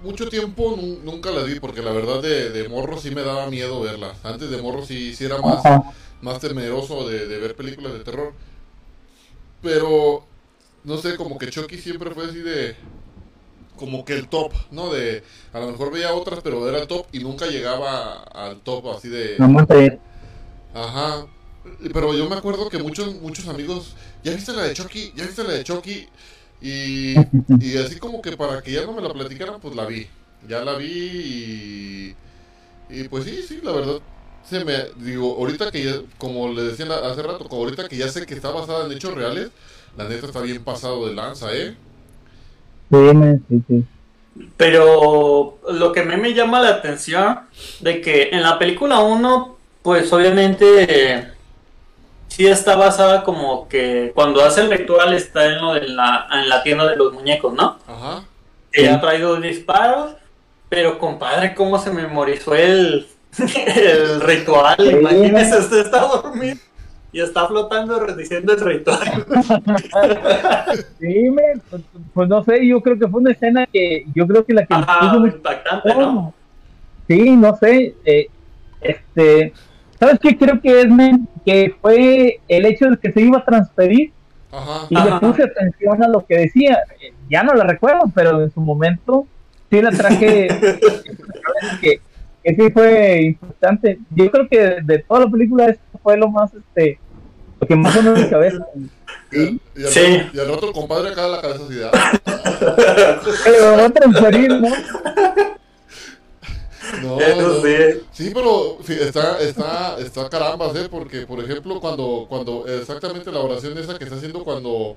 mucho 0.03 0.29
tiempo 0.29 0.77
nu- 0.77 0.99
nunca 1.05 1.31
la 1.31 1.43
vi 1.43 1.59
porque 1.61 1.83
la 1.83 1.93
verdad 1.93 2.23
de, 2.23 2.51
de 2.51 2.69
morro 2.69 2.99
sí 2.99 3.15
me 3.15 3.23
daba 3.23 3.49
miedo 3.49 3.81
verla. 3.81 4.13
Antes 4.25 4.51
de 4.51 4.61
morro 4.61 4.85
sí, 4.85 5.15
sí 5.15 5.25
era 5.25 5.39
más, 5.39 5.65
Ajá. 5.65 5.83
más 6.23 6.41
temeroso 6.41 7.09
de, 7.09 7.27
de 7.27 7.39
ver 7.39 7.55
películas 7.55 7.93
de 7.93 8.01
terror. 8.01 8.33
Pero, 9.63 10.25
no 10.85 10.97
sé, 10.99 11.17
como 11.17 11.39
que 11.39 11.51
Chucky 11.51 11.77
siempre 11.79 12.11
fue 12.11 12.25
así 12.25 12.39
de... 12.41 12.75
Como 13.81 14.05
que 14.05 14.13
el 14.13 14.29
top, 14.29 14.53
¿no? 14.71 14.93
De... 14.93 15.25
A 15.55 15.59
lo 15.59 15.71
mejor 15.71 15.91
veía 15.91 16.13
otras, 16.13 16.41
pero 16.45 16.69
era 16.69 16.83
el 16.83 16.87
top 16.87 17.07
y 17.13 17.21
nunca 17.21 17.47
llegaba 17.47 18.23
al 18.25 18.61
top 18.61 18.91
así 18.95 19.09
de... 19.09 19.37
no 19.39 19.67
Ajá. 20.75 21.27
Pero 21.95 22.13
yo 22.13 22.29
me 22.29 22.37
acuerdo 22.37 22.69
que 22.69 22.79
muchos 22.79 23.15
muchos 23.23 23.49
amigos, 23.49 23.97
¿ya 24.23 24.33
viste 24.33 24.53
la 24.53 24.65
de 24.65 24.75
Chucky? 24.75 25.15
¿Ya 25.17 25.25
viste 25.25 25.43
la 25.45 25.55
de 25.55 25.65
Chucky? 25.65 26.09
Y, 26.61 27.15
y 27.59 27.77
así 27.79 27.99
como 27.99 28.21
que 28.21 28.37
para 28.37 28.61
que 28.61 28.73
ya 28.73 28.85
no 28.85 28.93
me 28.93 29.01
la 29.01 29.15
platicaran, 29.15 29.59
pues 29.61 29.75
la 29.75 29.87
vi. 29.87 30.07
Ya 30.47 30.63
la 30.63 30.77
vi 30.77 30.87
y... 30.87 32.17
Y 32.91 33.09
pues 33.09 33.25
sí, 33.25 33.43
sí, 33.49 33.61
la 33.63 33.73
verdad. 33.73 34.01
Se 34.45 34.63
me, 34.63 34.75
digo, 34.97 35.37
ahorita 35.37 35.71
que 35.71 35.85
ya, 35.85 36.03
como 36.19 36.49
le 36.53 36.65
decía 36.65 36.87
hace 36.87 37.23
rato, 37.23 37.49
ahorita 37.51 37.89
que 37.89 37.97
ya 37.97 38.09
sé 38.09 38.27
que 38.27 38.35
está 38.35 38.51
basada 38.51 38.85
en 38.85 38.93
hechos 38.93 39.15
reales, 39.15 39.51
la 39.97 40.07
neta 40.07 40.27
está 40.27 40.43
bien 40.43 40.63
pasado 40.65 41.07
de 41.07 41.15
lanza, 41.15 41.55
¿eh? 41.55 41.77
Sí, 42.91 43.41
sí, 43.49 43.63
sí. 43.69 43.85
Pero 44.57 45.59
lo 45.71 45.93
que 45.93 46.01
a 46.01 46.05
mí 46.05 46.17
me 46.17 46.35
llama 46.35 46.61
la 46.61 46.71
atención 46.71 47.41
de 47.81 48.01
que 48.01 48.31
en 48.33 48.43
la 48.43 48.59
película 48.59 49.01
1, 49.01 49.57
pues 49.83 50.13
obviamente 50.13 51.31
sí 52.29 52.47
está 52.47 52.77
basada 52.77 53.23
como 53.23 53.69
que 53.69 54.13
cuando 54.15 54.45
hace 54.45 54.63
el 54.63 54.71
ritual 54.71 55.15
está 55.15 55.47
en 55.47 55.61
lo 55.61 55.75
de 55.75 55.89
la, 55.89 56.27
en 56.33 56.49
la 56.49 56.63
tienda 56.63 56.87
de 56.87 56.97
los 56.97 57.13
muñecos, 57.13 57.53
¿no? 57.53 57.79
Ajá. 57.87 58.25
Que 58.73 58.89
ha 58.89 59.01
traído 59.01 59.37
disparos, 59.41 60.13
pero 60.69 60.99
compadre, 60.99 61.55
cómo 61.55 61.79
se 61.79 61.91
memorizó 61.91 62.55
el, 62.55 63.09
el 63.77 64.21
ritual. 64.21 64.77
Imagínese, 64.79 65.59
usted 65.59 65.81
está 65.81 66.01
dormido 66.01 66.57
y 67.13 67.21
está 67.21 67.47
flotando 67.49 67.99
diciendo 68.17 68.53
el 68.53 68.61
ritual. 68.61 68.99
Sí, 71.01 71.31
me- 71.31 71.61
pues, 71.69 71.83
pues 72.15 72.29
no 72.29 72.45
sé 72.45 72.67
yo 72.67 72.81
creo 72.81 72.99
que 72.99 73.09
fue 73.09 73.21
una 73.21 73.33
escena 73.33 73.67
que 73.67 74.05
yo 74.15 74.27
creo 74.27 74.45
que 74.45 74.53
la 74.55 74.67
que 74.67 74.75
me 74.75 74.83
Ajá, 74.83 75.01
puso 75.01 75.21
muy- 75.21 75.31
impactante, 75.31 75.89
¿no? 75.95 76.35
Sí, 77.09 77.31
no 77.37 77.57
sé. 77.57 77.95
eh, 78.05 78.29
este, 78.81 79.53
¿sabes 79.99 80.19
qué 80.21 80.37
creo 80.39 80.61
que 80.61 80.81
es, 80.83 80.89
men? 80.89 81.27
Que 81.45 81.75
fue 81.81 82.41
el 82.49 82.67
hecho 82.67 82.87
de 82.91 82.97
que 82.99 83.13
se 83.13 83.21
iba 83.23 83.39
a 83.39 83.45
transferir 83.45 84.13
Ajá. 84.53 84.87
y 84.89 84.97
Ajá. 84.97 85.07
le 85.07 85.21
puse 85.21 85.43
atención 85.45 86.03
a 86.03 86.09
lo 86.09 86.25
que 86.25 86.37
decía. 86.39 86.79
Eh, 87.01 87.13
Ya 87.29 87.43
no 87.43 87.55
la 87.55 87.65
recuerdo, 87.65 88.03
pero 88.15 88.43
en 88.43 88.51
su 88.53 88.61
momento 88.61 89.27
sí 89.71 89.81
la 89.83 89.91
traje. 89.91 90.49
que, 91.81 92.01
que 92.45 92.55
sí 92.55 92.71
fue 92.73 93.23
importante. 93.23 93.99
Yo 94.11 94.31
creo 94.31 94.49
que 94.49 94.59
de, 94.59 94.81
de 94.83 94.99
toda 95.01 95.21
la 95.21 95.31
película 95.31 95.67
esto 95.67 95.83
fue 96.03 96.17
lo 96.17 96.29
más, 96.29 96.51
este, 96.55 96.99
lo 97.61 97.67
que 97.67 97.77
más 97.77 97.95
sonó 97.95 98.15
en 98.17 98.23
mi 98.25 98.29
cabeza. 98.31 98.65
Y, 99.33 99.39
al- 99.39 99.61
y 99.77 99.85
al, 99.85 99.89
Sí. 99.91 100.23
y 100.33 100.39
al 100.41 100.51
otro 100.51 100.73
compadre 100.73 101.11
acá 101.11 101.25
de 101.25 101.31
la 101.31 101.41
cabeza 101.41 101.65
así 101.65 101.75
de, 101.75 101.91
"Ah". 101.93 102.21
Pero 103.45 103.77
va 103.77 103.85
a 103.87 103.91
transferir, 103.91 104.51
¿no? 104.51 104.69
No, 107.03 107.21
Eso 107.21 107.43
no. 107.43 107.63
sí. 107.63 108.01
Sí, 108.13 108.31
pero 108.35 108.79
está, 108.89 109.39
está, 109.41 109.99
está 109.99 110.29
carambas, 110.29 110.75
¿eh? 110.77 110.89
Porque, 110.91 111.27
por 111.27 111.39
ejemplo, 111.45 111.81
cuando, 111.81 112.27
cuando 112.29 112.67
exactamente 112.67 113.31
la 113.31 113.41
oración 113.41 113.77
esa 113.79 113.97
que 113.99 114.05
está 114.05 114.17
haciendo 114.17 114.43
cuando 114.45 114.97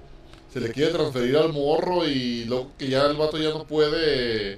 se 0.51 0.59
le 0.59 0.69
quiere 0.71 0.91
transferir 0.91 1.35
al 1.37 1.51
morro 1.51 2.05
y 2.05 2.45
luego 2.45 2.69
que 2.77 2.87
ya 2.87 3.05
el 3.05 3.17
vato 3.17 3.37
ya 3.37 3.49
no 3.49 3.65
puede 3.65 4.57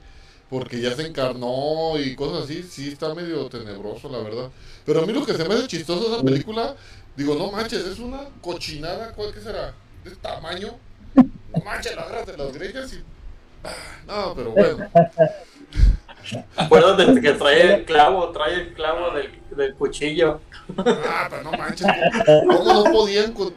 porque 0.49 0.79
ya 0.79 0.95
se 0.95 1.07
encarnó 1.07 1.99
y 1.99 2.15
cosas 2.15 2.45
así, 2.45 2.63
sí 2.63 2.89
está 2.89 3.13
medio 3.13 3.47
tenebroso, 3.47 4.09
la 4.09 4.19
verdad. 4.19 4.49
Pero 4.85 5.01
a 5.01 5.05
mí 5.05 5.13
lo 5.13 5.25
que 5.25 5.33
se 5.33 5.47
me 5.47 5.55
hace 5.55 5.67
chistoso 5.67 6.13
esa 6.13 6.23
película, 6.23 6.75
digo, 7.15 7.35
no 7.35 7.51
manches, 7.51 7.85
es 7.85 7.99
una 7.99 8.21
cochinada, 8.41 9.11
¿cuál 9.13 9.33
que 9.33 9.41
será? 9.41 9.73
¿De 10.03 10.11
tamaño? 10.15 10.75
No 11.15 11.63
manches, 11.63 11.95
la 11.95 12.03
agarras 12.03 12.27
de 12.27 12.37
las 12.37 12.53
greñas 12.53 12.93
y 12.93 13.03
No, 14.07 14.33
pero 14.35 14.51
bueno. 14.51 14.89
Acuérdate 16.55 17.21
que 17.21 17.33
trae 17.33 17.75
el 17.75 17.85
clavo, 17.85 18.29
trae 18.29 18.55
el 18.55 18.73
clavo 18.73 19.11
del, 19.11 19.29
del 19.55 19.75
cuchillo. 19.75 20.41
Ah, 20.77 21.27
pero 21.29 21.43
no 21.43 21.51
manches. 21.51 21.87
¿Cómo 22.47 22.73
no 22.73 22.83
podían 22.91 23.33
con.? 23.33 23.53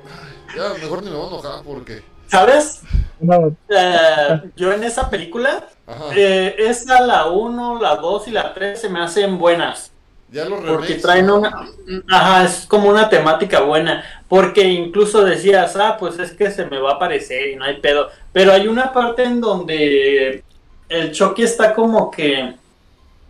Ya, 0.56 0.74
mejor 0.74 1.02
ni 1.02 1.10
me 1.10 1.16
voy 1.16 1.26
a 1.26 1.28
enojar 1.28 1.64
porque. 1.64 2.02
¿Sabes? 2.26 2.80
No, 3.20 3.56
Eh, 3.68 4.50
yo 4.56 4.72
en 4.72 4.84
esa 4.84 5.08
película. 5.08 5.68
Eh, 6.14 6.54
esa, 6.58 7.00
la 7.00 7.26
1, 7.26 7.80
la 7.80 7.96
2 7.96 8.28
y 8.28 8.30
la 8.32 8.52
3 8.52 8.80
se 8.80 8.88
me 8.88 9.00
hacen 9.00 9.38
buenas. 9.38 9.92
Ya 10.30 10.44
los 10.44 10.60
Porque 10.60 10.96
traen 10.96 11.30
una. 11.30 11.70
Ajá, 12.10 12.44
es 12.44 12.66
como 12.66 12.90
una 12.90 13.08
temática 13.08 13.60
buena. 13.60 14.04
Porque 14.28 14.64
incluso 14.64 15.24
decías, 15.24 15.74
ah, 15.76 15.96
pues 15.98 16.18
es 16.18 16.32
que 16.32 16.50
se 16.50 16.66
me 16.66 16.78
va 16.78 16.92
a 16.92 16.94
aparecer 16.94 17.48
y 17.48 17.56
no 17.56 17.64
hay 17.64 17.80
pedo. 17.80 18.10
Pero 18.32 18.52
hay 18.52 18.68
una 18.68 18.92
parte 18.92 19.24
en 19.24 19.40
donde 19.40 20.44
el 20.88 21.12
Chucky 21.12 21.42
está 21.42 21.74
como 21.74 22.10
que. 22.10 22.54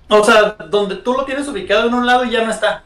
O 0.08 0.24
sea, 0.24 0.56
donde 0.68 0.96
tú 0.96 1.12
lo 1.12 1.24
tienes 1.24 1.46
ubicado 1.46 1.86
en 1.86 1.94
un 1.94 2.06
lado 2.06 2.24
y 2.24 2.30
ya 2.30 2.42
no 2.42 2.50
está. 2.50 2.82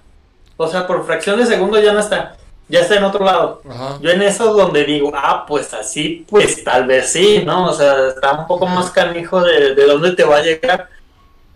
O 0.59 0.69
sea, 0.69 0.87
por 0.87 1.07
fracción 1.07 1.39
de 1.39 1.47
segundo 1.47 1.81
ya 1.81 1.93
no 1.95 2.01
está. 2.01 2.37
Ya 2.73 2.81
está 2.81 2.97
en 2.97 3.05
otro 3.05 3.23
lado. 3.23 3.61
Ajá. 3.69 3.99
Yo 4.01 4.11
en 4.11 4.23
eso 4.23 4.49
es 4.49 4.57
donde 4.57 4.85
digo, 4.85 5.13
ah, 5.15 5.45
pues 5.47 5.75
así, 5.75 6.25
pues 6.27 6.65
tal 6.65 6.87
vez 6.87 7.13
sí, 7.13 7.43
¿no? 7.45 7.67
O 7.67 7.73
sea, 7.75 8.09
está 8.09 8.33
un 8.33 8.47
poco 8.47 8.67
más 8.67 8.91
canijo 8.91 9.43
de, 9.43 9.75
de 9.75 9.87
dónde 9.87 10.13
te 10.13 10.25
va 10.25 10.39
a 10.39 10.43
llegar. 10.43 10.89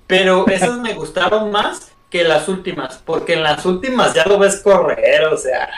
Pero 0.06 0.46
esas 0.46 0.78
me 0.78 0.92
gustaron 0.92 1.50
más 1.50 1.90
que 2.10 2.22
las 2.22 2.48
últimas, 2.48 3.00
porque 3.02 3.32
en 3.32 3.42
las 3.42 3.64
últimas 3.64 4.12
ya 4.12 4.26
lo 4.26 4.38
ves 4.38 4.60
correr, 4.60 5.24
o 5.24 5.38
sea, 5.38 5.68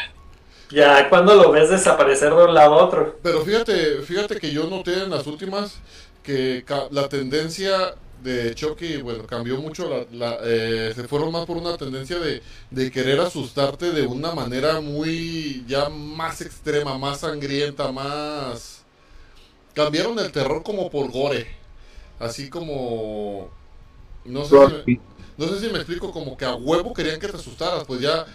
ya 0.71 1.09
cuando 1.09 1.37
lo 1.37 1.53
ves 1.53 1.71
desaparecer 1.71 2.35
de 2.35 2.45
un 2.45 2.55
lado 2.55 2.75
a 2.75 2.85
otro. 2.85 3.17
Pero 3.23 3.43
fíjate, 3.43 4.03
fíjate 4.03 4.41
que 4.41 4.51
yo 4.51 4.65
noté 4.65 5.05
en 5.05 5.11
las 5.11 5.27
últimas 5.29 5.79
que 6.25 6.65
la 6.91 7.09
tendencia 7.09 7.95
de 8.23 8.55
Chucky, 8.55 9.03
bueno, 9.03 9.27
cambió 9.27 9.61
mucho, 9.61 9.89
la, 9.89 10.07
la, 10.13 10.39
eh, 10.43 10.93
se 10.95 11.07
fueron 11.09 11.33
más 11.33 11.47
por 11.47 11.57
una 11.57 11.77
tendencia 11.77 12.19
de, 12.19 12.43
de 12.71 12.91
querer 12.91 13.21
asustarte 13.21 13.93
de 13.93 14.07
una 14.07 14.33
manera 14.33 14.81
muy 14.81 15.65
ya 15.67 15.89
más 15.89 16.41
extrema, 16.41 16.99
más 16.99 17.21
sangrienta, 17.21 17.93
más... 17.93 18.85
Cambiaron 19.75 20.19
el 20.19 20.33
terror 20.33 20.63
como 20.63 20.91
por 20.91 21.11
gore, 21.11 21.47
así 22.19 22.51
como... 22.51 23.51
No 24.25 24.45
sé, 24.45 24.57
si 24.61 24.67
me, 24.67 24.87
no 25.37 25.49
sé 25.49 25.61
si 25.61 25.73
me 25.73 25.79
explico, 25.79 26.11
como 26.11 26.37
que 26.37 26.45
a 26.45 26.55
huevo 26.55 26.93
querían 26.93 27.21
que 27.21 27.29
te 27.29 27.37
asustaras, 27.37 27.85
pues 27.85 28.01
ya... 28.01 28.27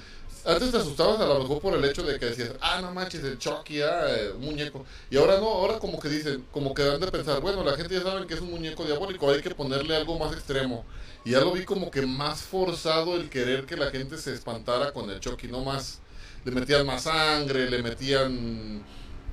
Antes 0.46 0.72
te 0.72 0.78
asustabas 0.78 1.22
a 1.22 1.26
lo 1.26 1.40
mejor 1.40 1.62
por 1.62 1.74
el 1.74 1.86
hecho 1.86 2.04
de 2.04 2.20
que 2.20 2.26
decías, 2.28 2.52
ah, 2.62 2.80
no 2.82 2.92
manches, 2.94 3.24
el 3.24 3.38
Chucky, 3.38 3.82
ah, 3.82 4.06
eh, 4.10 4.32
un 4.36 4.42
muñeco. 4.42 4.86
Y 5.10 5.16
ahora 5.18 5.38
no, 5.40 5.48
ahora 5.48 5.80
como 5.80 6.00
que 6.00 6.10
dicen, 6.10 6.46
como 6.52 6.74
que 6.74 6.84
dan 6.84 7.00
de 7.00 7.08
pensar, 7.12 7.40
bueno, 7.42 7.64
la 7.64 7.78
gente 7.78 7.94
ya 7.96 8.02
sabe 8.02 8.28
que 8.28 8.34
es 8.34 8.42
un 8.42 8.52
muñeco 8.52 8.84
diabólico, 8.84 9.30
hay 9.32 9.42
que 9.42 9.56
ponerle 9.56 9.96
algo 9.96 10.20
más 10.20 10.34
extremo. 10.34 10.86
Y 11.24 11.32
ya 11.32 11.40
lo 11.40 11.54
vi 11.54 11.64
como 11.64 11.90
que 11.90 12.02
más 12.06 12.42
forzado 12.42 13.16
el 13.16 13.30
querer 13.30 13.66
que 13.66 13.78
la 13.78 13.90
gente 13.90 14.18
se 14.18 14.34
espantara 14.34 14.92
con 14.92 15.10
el 15.10 15.20
Chucky, 15.22 15.48
no 15.48 15.64
más. 15.64 16.02
Le 16.44 16.52
metían 16.52 16.86
más 16.86 17.04
sangre, 17.04 17.70
le 17.70 17.82
metían. 17.82 18.84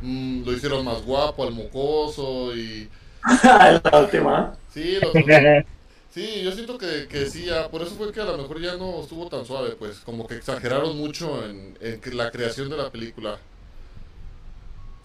mm, 0.01 0.45
lo 0.45 0.53
hicieron 0.53 0.85
más 0.85 1.03
guapo 1.03 1.43
al 1.45 1.53
mocoso 1.53 2.55
y. 2.55 2.89
la 3.45 3.99
última. 4.01 4.57
Sí, 4.73 4.99
los- 5.01 5.13
sí, 6.11 6.43
yo 6.43 6.53
siento 6.53 6.79
que, 6.79 7.07
que 7.09 7.27
sí, 7.27 7.47
ya, 7.47 7.69
por 7.69 7.83
eso 7.83 7.95
fue 7.95 8.13
que 8.13 8.21
a 8.21 8.25
lo 8.25 8.37
mejor 8.39 8.61
ya 8.61 8.77
no 8.77 9.01
estuvo 9.01 9.29
tan 9.29 9.45
suave, 9.45 9.77
pues 9.79 10.01
como 10.01 10.27
que 10.27 10.37
exageraron 10.37 10.97
mucho 10.97 11.45
en, 11.45 11.77
en 11.81 12.01
que 12.01 12.11
la 12.13 12.31
creación 12.31 12.69
de 12.69 12.77
la 12.77 12.91
película. 12.91 13.39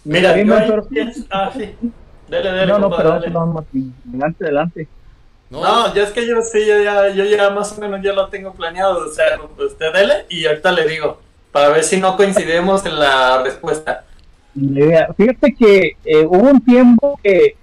Mira, 0.03 0.33
pienso- 0.33 1.25
ah, 1.31 1.51
sí. 1.55 1.75
Dale, 2.27 2.49
dale, 2.51 2.65
no, 2.71 2.79
no, 2.79 2.89
perdón, 2.95 3.21
dale. 3.21 3.29
no, 3.31 3.45
Martín. 3.47 3.93
Adelante, 4.09 4.43
adelante. 4.45 4.87
No, 5.49 5.61
No, 5.61 5.93
ya 5.95 6.03
es 6.03 6.11
que 6.11 6.27
yo 6.27 6.41
sí, 6.41 6.65
yo 6.65 6.81
ya, 6.81 7.09
yo 7.09 7.23
ya 7.23 7.49
más 7.51 7.77
o 7.77 7.81
menos 7.81 8.01
ya 8.03 8.13
lo 8.13 8.27
tengo 8.29 8.53
planeado. 8.53 9.05
O 9.05 9.11
sea, 9.11 9.39
usted 9.59 9.93
dele 9.93 10.25
y 10.29 10.45
ahorita 10.45 10.71
le 10.71 10.87
digo. 10.87 11.19
Para 11.51 11.69
ver 11.69 11.83
si 11.83 11.97
no 11.97 12.17
coincidimos 12.17 12.85
en 12.85 12.99
la 12.99 13.41
respuesta. 13.43 14.03
Mira, 14.53 15.13
Fíjate 15.15 15.53
que 15.55 15.91
eh, 16.03 16.25
hubo 16.25 16.49
un 16.49 16.63
tiempo 16.63 17.17
que, 17.23 17.55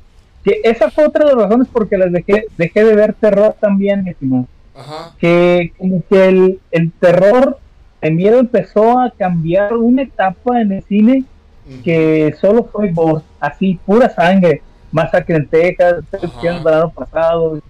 que 0.43 0.61
esa 0.65 0.91
fue 0.91 1.07
otra 1.07 1.25
de 1.27 1.35
las 1.35 1.45
razones 1.45 1.69
porque 1.73 1.99
las 1.99 2.13
dejé, 2.13 2.47
dejé 2.57 2.85
de 2.85 2.97
ver 2.97 3.15
terror 3.21 3.57
también, 3.61 4.05
mi 4.05 4.11
estimado. 4.11 4.49
ajá, 4.75 5.19
que 5.19 5.73
como 5.79 6.05
que 6.09 6.29
el, 6.29 6.63
el 6.71 6.93
terror, 6.99 7.61
el 8.01 8.15
miedo 8.15 8.41
empezó 8.41 8.99
a 9.01 9.13
cambiar 9.17 9.75
una 9.77 10.03
etapa 10.03 10.61
en 10.61 10.73
el 10.73 10.83
cine 10.85 11.27
que 11.83 12.35
solo 12.41 12.71
fue 12.73 12.93
voz, 12.93 13.25
así, 13.41 13.81
pura 13.85 14.09
sangre, 14.11 14.65
masacre 14.91 15.37
en 15.37 15.49
Texas, 15.51 16.05
el 16.41 16.61
verano 16.63 16.93
pasado. 16.93 17.61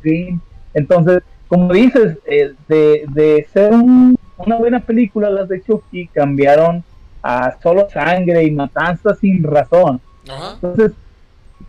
Entonces, 0.74 1.20
como 1.46 1.72
dices, 1.72 2.18
eh, 2.24 2.54
de, 2.68 3.04
de 3.08 3.46
ser 3.52 3.72
un- 3.74 4.16
una 4.36 4.56
buena 4.56 4.84
película, 4.84 5.30
las 5.30 5.48
de 5.48 5.62
Chucky 5.62 6.08
cambiaron 6.08 6.84
a 7.22 7.56
solo 7.62 7.88
sangre 7.88 8.44
y 8.44 8.50
matanza 8.52 9.14
sin 9.14 9.42
razón. 9.44 10.02
ajá, 10.28 10.62
Entonces, 10.62 10.98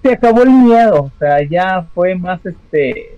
se 0.03 0.13
acabó 0.13 0.43
el 0.43 0.51
miedo, 0.51 1.03
o 1.03 1.11
sea, 1.17 1.41
ya 1.49 1.87
fue 1.93 2.15
más 2.15 2.39
este 2.45 3.17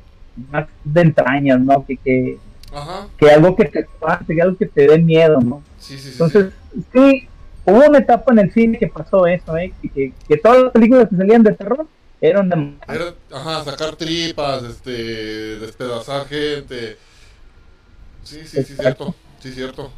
más 0.51 0.67
de 0.83 1.01
entrañas, 1.01 1.59
¿no? 1.59 1.85
Que, 1.85 1.97
que, 1.97 2.37
ajá, 2.73 3.07
que 3.17 3.29
algo 3.31 3.55
que 3.55 3.65
te 3.65 3.79
espante, 3.79 4.35
que 4.35 4.41
algo 4.41 4.57
que 4.57 4.65
te 4.65 4.87
dé 4.87 4.97
miedo, 4.99 5.39
¿no? 5.41 5.63
sí, 5.79 5.97
sí, 5.97 6.03
sí. 6.03 6.09
Entonces, 6.11 6.53
sí, 6.93 7.27
hubo 7.65 7.85
una 7.87 7.99
etapa 7.99 8.31
en 8.33 8.39
el 8.39 8.51
cine 8.51 8.77
que 8.77 8.87
pasó 8.87 9.25
eso, 9.27 9.57
¿eh? 9.57 9.73
Que, 9.81 9.89
que, 9.89 10.13
que 10.27 10.37
todas 10.37 10.63
las 10.63 10.71
películas 10.71 11.09
que 11.09 11.15
salían 11.15 11.43
de 11.43 11.53
terror 11.53 11.87
eran 12.21 12.49
de... 12.49 12.73
Era, 12.93 13.13
ajá, 13.31 13.63
sacar 13.63 13.95
tripas, 13.95 14.63
este, 14.63 15.59
despedazar 15.59 16.27
gente. 16.27 16.97
Sí, 18.23 18.41
sí, 18.45 18.63
sí, 18.63 18.75
cierto, 18.75 19.15
sí, 19.39 19.51
cierto. 19.51 19.91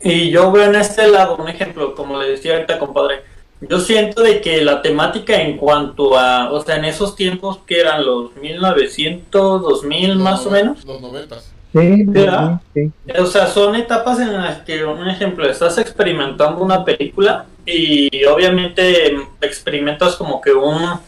Y 0.00 0.30
yo 0.30 0.52
veo 0.52 0.64
en 0.64 0.74
este 0.74 1.08
lado 1.08 1.36
un 1.36 1.48
ejemplo, 1.48 1.94
como 1.94 2.20
le 2.20 2.30
decía 2.30 2.54
ahorita, 2.54 2.78
compadre. 2.78 3.22
Yo 3.60 3.80
siento 3.80 4.22
de 4.22 4.40
que 4.40 4.62
la 4.62 4.82
temática 4.82 5.40
en 5.40 5.56
cuanto 5.56 6.18
a, 6.18 6.52
o 6.52 6.62
sea, 6.62 6.76
en 6.76 6.84
esos 6.84 7.16
tiempos 7.16 7.58
que 7.66 7.80
eran 7.80 8.04
los 8.04 8.34
1900, 8.36 9.62
2000 9.62 10.08
Los 10.08 10.18
más 10.18 10.46
o 10.46 10.50
menos, 10.50 10.84
Los 10.84 11.00
noventas. 11.00 11.52
Sí, 11.72 11.96
sí, 11.96 12.04
¿Verdad? 12.06 12.60
sí. 12.74 12.90
O 13.18 13.26
sea, 13.26 13.46
son 13.46 13.74
etapas 13.74 14.20
en 14.20 14.32
las 14.32 14.58
que, 14.62 14.84
un 14.84 15.08
ejemplo, 15.08 15.48
estás 15.48 15.78
experimentando 15.78 16.62
una 16.62 16.84
película 16.84 17.46
y 17.64 18.24
obviamente 18.24 19.16
experimentas 19.40 20.16
como 20.16 20.40
que 20.40 20.52
un, 20.52 20.98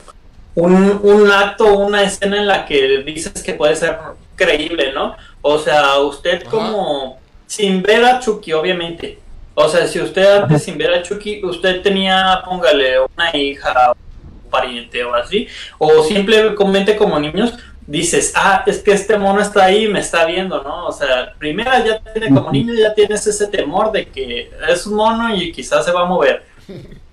un, 0.55 1.01
un 1.03 1.31
acto, 1.31 1.79
una 1.79 2.03
escena 2.03 2.39
en 2.39 2.47
la 2.47 2.67
que 2.67 3.03
dices 3.03 3.43
que 3.43 3.55
puede 3.55 3.77
ser 3.77 3.97
creíble, 4.37 4.93
¿no? 4.93 5.17
O 5.43 5.59
sea, 5.59 5.99
usted 6.01 6.43
Ajá. 6.43 6.51
como, 6.51 7.19
sin 7.47 7.83
ver 7.83 8.05
a 8.05 8.21
Chucky, 8.21 8.53
obviamente. 8.53 9.19
O 9.61 9.69
sea, 9.69 9.87
si 9.87 10.01
usted 10.01 10.43
antes 10.43 10.63
sin 10.63 10.79
ver 10.79 10.93
a 10.95 11.03
Chucky, 11.03 11.45
usted 11.45 11.83
tenía, 11.83 12.43
póngale, 12.45 12.95
una 13.01 13.37
hija, 13.37 13.93
un 13.93 14.51
pariente 14.51 15.03
o 15.05 15.15
así, 15.15 15.49
o 15.79 16.03
simplemente 16.05 16.95
como 16.97 17.19
niños, 17.19 17.55
dices, 17.87 18.33
ah, 18.37 18.63
es 18.67 18.79
que 18.79 18.93
este 18.93 19.17
mono 19.19 19.41
está 19.41 19.65
ahí 19.65 19.87
y 19.87 19.89
me 19.89 20.01
está 20.01 20.25
viendo, 20.27 20.63
¿no? 20.63 20.87
O 20.87 20.93
sea, 20.93 21.33
primera 21.39 21.85
ya 21.85 21.99
tiene 22.01 22.29
como 22.35 22.53
niño, 22.53 22.75
ya 22.75 22.95
tienes 22.95 23.27
ese 23.27 23.47
temor 23.49 23.91
de 23.91 24.07
que 24.07 24.51
es 24.69 24.87
un 24.87 24.95
mono 24.95 25.35
y 25.35 25.51
quizás 25.53 25.85
se 25.85 25.93
va 25.93 26.03
a 26.03 26.05
mover. 26.05 26.45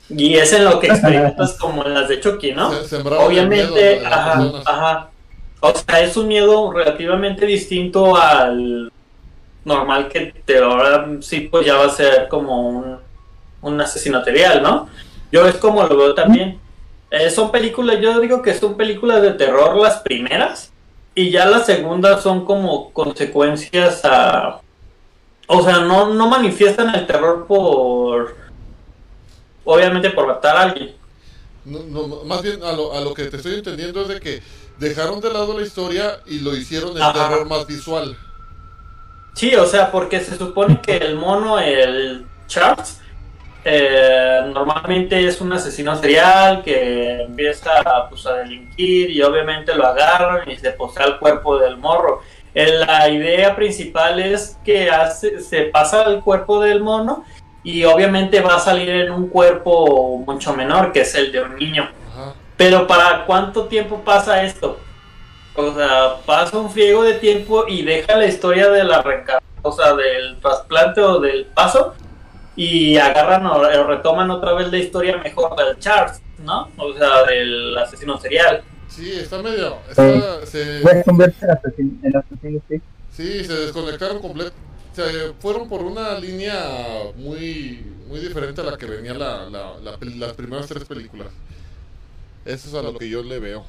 Y 0.09 0.35
es 0.35 0.53
en 0.53 0.65
lo 0.65 0.79
que 0.79 0.87
experimentas 0.87 1.53
como 1.59 1.83
en 1.85 1.93
las 1.95 2.07
de 2.09 2.19
Chucky, 2.19 2.51
¿no? 2.51 2.71
Se- 2.83 2.97
Obviamente, 2.97 3.95
miedo 4.01 4.07
ajá, 4.13 4.33
personas. 4.33 4.67
ajá. 4.67 5.09
O 5.61 5.73
sea, 5.73 5.99
es 6.01 6.15
un 6.15 6.27
miedo 6.27 6.71
relativamente 6.71 7.45
distinto 7.47 8.15
al 8.15 8.91
normal 9.65 10.07
que 10.07 10.33
te 10.45 10.59
ahora 10.59 11.07
sí 11.21 11.41
pues 11.41 11.65
ya 11.65 11.75
va 11.75 11.85
a 11.85 11.89
ser 11.89 12.27
como 12.29 12.69
un, 12.69 12.97
un 13.61 13.81
asesino 13.81 14.23
serial, 14.23 14.63
¿no? 14.63 14.87
Yo 15.31 15.45
es 15.47 15.55
como 15.55 15.83
lo 15.83 15.97
veo 15.97 16.13
también. 16.13 16.59
Eh, 17.11 17.29
son 17.29 17.51
películas, 17.51 17.99
yo 17.99 18.19
digo 18.19 18.41
que 18.41 18.53
son 18.53 18.77
películas 18.77 19.21
de 19.21 19.31
terror 19.31 19.75
las 19.75 19.97
primeras 19.97 20.71
y 21.13 21.31
ya 21.31 21.45
las 21.45 21.65
segundas 21.65 22.21
son 22.21 22.45
como 22.45 22.91
consecuencias 22.93 24.01
a... 24.05 24.61
O 25.47 25.63
sea, 25.63 25.79
no, 25.79 26.13
no 26.13 26.27
manifiestan 26.27 26.93
el 26.95 27.05
terror 27.05 27.45
por... 27.47 28.35
Obviamente 29.63 30.11
por 30.11 30.27
matar 30.27 30.57
a 30.57 30.61
alguien. 30.63 30.95
No, 31.65 31.79
no, 31.79 32.23
más 32.25 32.43
bien 32.43 32.63
a 32.63 32.71
lo, 32.73 32.93
a 32.93 33.01
lo 33.01 33.13
que 33.13 33.25
te 33.25 33.37
estoy 33.37 33.55
entendiendo 33.55 34.01
es 34.03 34.07
de 34.07 34.19
que 34.19 34.41
dejaron 34.77 35.19
de 35.21 35.33
lado 35.33 35.57
la 35.57 35.65
historia 35.65 36.19
y 36.27 36.39
lo 36.39 36.55
hicieron 36.55 36.95
el 36.95 37.01
Ajá. 37.01 37.29
terror 37.29 37.47
más 37.47 37.65
visual. 37.65 38.15
Sí, 39.35 39.53
o 39.53 39.65
sea, 39.65 39.91
porque 39.91 40.21
se 40.21 40.37
supone 40.37 40.79
que 40.81 40.95
el 40.95 41.17
mono, 41.17 41.59
el 41.59 42.25
Charles, 42.47 43.01
eh, 43.65 44.49
normalmente 44.53 45.27
es 45.27 45.41
un 45.41 45.51
asesino 45.51 45.93
serial 45.97 46.63
que 46.63 47.23
empieza 47.23 47.71
pues, 48.07 48.25
a 48.27 48.35
delinquir 48.35 49.09
y 49.09 49.21
obviamente 49.21 49.75
lo 49.75 49.85
agarran 49.85 50.49
y 50.49 50.55
se 50.55 50.71
posea 50.71 51.05
el 51.07 51.17
cuerpo 51.17 51.59
del 51.59 51.75
morro. 51.75 52.21
Eh, 52.53 52.71
la 52.87 53.09
idea 53.09 53.53
principal 53.57 54.21
es 54.21 54.57
que 54.63 54.89
hace, 54.89 55.41
se 55.41 55.63
pasa 55.63 56.03
al 56.03 56.21
cuerpo 56.21 56.61
del 56.61 56.81
mono 56.81 57.25
y 57.61 57.83
obviamente 57.83 58.39
va 58.39 58.55
a 58.55 58.59
salir 58.59 58.89
en 58.89 59.11
un 59.11 59.27
cuerpo 59.27 60.23
mucho 60.25 60.53
menor 60.55 60.93
que 60.93 61.01
es 61.01 61.13
el 61.13 61.33
de 61.33 61.41
un 61.41 61.57
niño. 61.57 61.89
Ajá. 62.13 62.33
Pero 62.55 62.87
¿para 62.87 63.25
cuánto 63.25 63.65
tiempo 63.65 63.99
pasa 64.05 64.43
esto? 64.43 64.79
O 65.55 65.73
sea, 65.73 66.17
pasa 66.25 66.57
un 66.57 66.69
friego 66.69 67.03
de 67.03 67.13
tiempo 67.15 67.65
y 67.67 67.83
deja 67.83 68.15
la 68.17 68.25
historia 68.25 68.69
de 68.69 68.83
la 68.83 69.03
o 69.61 69.71
sea, 69.71 69.93
del 69.95 70.39
trasplante 70.39 71.01
o 71.01 71.19
del 71.19 71.45
paso 71.45 71.93
y 72.55 72.97
agarran 72.97 73.45
o, 73.47 73.61
retoman 73.87 74.29
otra 74.31 74.53
vez 74.53 74.71
la 74.71 74.77
historia 74.77 75.17
mejor 75.17 75.55
del 75.55 75.77
Charles, 75.79 76.21
¿no? 76.39 76.69
O 76.77 76.93
sea, 76.93 77.23
del 77.23 77.77
asesino 77.77 78.17
serial. 78.19 78.63
Sí, 78.87 79.11
está 79.13 79.41
medio. 79.41 79.77
Está, 79.89 80.45
se, 80.45 80.79
Puedes 80.81 81.03
convertir 81.05 81.43
en 81.43 81.51
asesino, 81.51 81.91
en 82.03 82.17
asesino, 82.17 82.61
sí. 82.69 82.81
sí, 83.11 83.43
se 83.45 83.53
desconectaron 83.53 84.19
completo. 84.19 84.53
Se 84.93 85.33
fueron 85.39 85.67
por 85.67 85.81
una 85.81 86.17
línea 86.19 86.63
muy 87.15 87.85
muy 88.07 88.19
diferente 88.19 88.61
a 88.61 88.65
la 88.65 88.77
que 88.77 88.85
venía 88.85 89.13
la, 89.13 89.49
la- 89.49 89.77
la 89.83 89.99
pel- 89.99 90.15
las 90.17 90.33
primeras 90.33 90.67
tres 90.67 90.85
películas. 90.85 91.27
Eso 92.45 92.69
es 92.69 92.73
a 92.75 92.81
lo 92.83 92.95
que 92.97 93.09
yo 93.09 93.23
le 93.23 93.39
veo. 93.39 93.65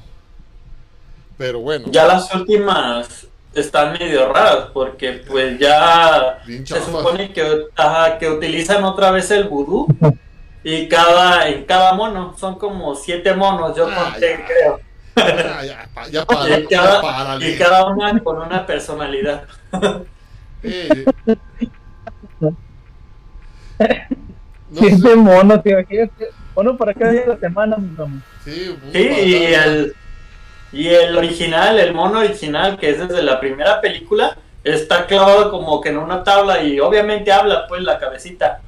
Pero 1.37 1.59
bueno, 1.59 1.85
Ya 1.91 2.05
las 2.05 2.33
últimas 2.33 3.27
están 3.53 3.93
medio 3.93 4.31
raras 4.31 4.69
porque 4.73 5.23
pues 5.27 5.59
ya 5.59 6.39
se 6.65 6.81
supone 6.81 7.31
que, 7.33 7.65
ajá, 7.75 8.17
que 8.17 8.29
utilizan 8.29 8.83
otra 8.83 9.11
vez 9.11 9.29
el 9.31 9.45
vudú 9.47 9.87
y 10.63 10.87
cada 10.87 11.47
en 11.47 11.65
cada 11.65 11.93
mono. 11.93 12.35
Son 12.37 12.57
como 12.57 12.95
siete 12.95 13.33
monos 13.33 13.75
yo 13.75 13.87
Ah, 13.89 14.11
conté 14.11 14.37
ya. 14.39 14.45
creo. 14.45 14.79
Ya, 15.17 15.63
ya, 15.63 15.89
ya 16.11 16.25
para, 16.27 16.59
y 16.59 16.67
ya 16.69 17.01
cada, 17.01 17.45
y 17.47 17.55
cada 17.57 17.85
una 17.87 18.19
con 18.23 18.37
una 18.41 18.65
personalidad. 18.65 19.45
Eh, 20.63 21.05
no 22.39 22.55
Siete 24.73 24.97
sé, 24.97 25.15
monos, 25.15 25.61
imaginas. 25.65 26.09
Uno 26.55 26.75
para 26.77 26.93
cada 26.93 27.11
día 27.11 27.21
de 27.21 27.27
la 27.27 27.37
semana, 27.37 27.77
sí, 28.43 28.75
sí 28.91 28.97
y 28.99 29.53
el 29.53 29.95
y 30.77 30.87
el 30.89 31.17
original 31.17 31.79
el 31.79 31.93
mono 31.93 32.19
original 32.19 32.77
que 32.77 32.89
es 32.91 32.99
desde 32.99 33.23
la 33.23 33.39
primera 33.39 33.81
película 33.81 34.37
está 34.63 35.05
clavado 35.05 35.49
como 35.51 35.81
que 35.81 35.89
en 35.89 35.97
una 35.97 36.23
tabla 36.23 36.61
y 36.63 36.79
obviamente 36.79 37.31
habla 37.31 37.67
pues 37.67 37.81
la 37.83 37.97
cabecita 37.97 38.61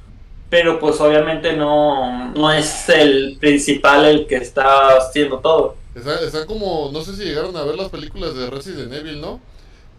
pero 0.50 0.80
pues 0.80 1.00
obviamente 1.00 1.54
no 1.54 2.32
no 2.32 2.52
es 2.52 2.89
el 2.89 3.38
principal 3.39 4.06
el 4.06 4.28
que 4.28 4.38
está 4.38 4.98
haciendo 4.98 5.39
todo 5.39 5.76
Está, 5.95 6.22
está 6.22 6.45
como, 6.45 6.91
no 6.93 7.02
sé 7.02 7.15
si 7.15 7.24
llegaron 7.24 7.56
a 7.58 7.63
ver 7.63 7.76
las 7.76 7.89
películas 7.89 8.36
de 8.36 8.50
Resident 8.50 8.93
Evil, 8.93 9.19
¿no? 9.19 9.39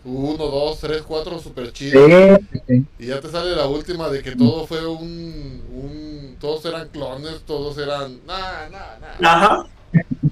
Uno, 0.05 0.46
dos, 0.46 0.79
tres, 0.81 1.03
cuatro, 1.03 1.38
super 1.38 1.73
chido. 1.73 2.07
Sí, 2.07 2.46
sí, 2.53 2.61
sí. 2.66 2.87
Y 2.99 3.07
ya 3.09 3.20
te 3.20 3.29
sale 3.29 3.55
la 3.55 3.66
última 3.66 4.09
de 4.09 4.23
que 4.23 4.35
todo 4.35 4.66
fue 4.66 4.87
un, 4.87 5.62
un 5.75 6.37
todos 6.40 6.64
eran 6.64 6.88
clones, 6.88 7.42
todos 7.46 7.77
eran, 7.77 8.18
nah, 8.27 8.68
nah, 8.70 8.99
nah, 9.18 9.31
Ajá. 9.31 9.66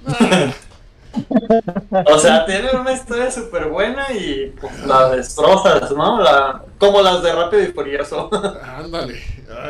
nah. 0.07 0.53
O 2.07 2.19
sea, 2.19 2.45
tienen 2.47 2.77
una 2.77 2.93
historia 2.93 3.31
súper 3.31 3.69
buena 3.69 4.13
y 4.13 4.53
pues, 4.61 4.87
la 4.87 5.11
destrozas, 5.11 5.91
¿no? 5.93 6.21
La, 6.21 6.63
como 6.79 7.01
las 7.03 7.23
de 7.23 7.33
Rápido 7.33 7.63
y 7.63 7.67
Furioso. 7.67 8.31
ándale. 8.79 9.15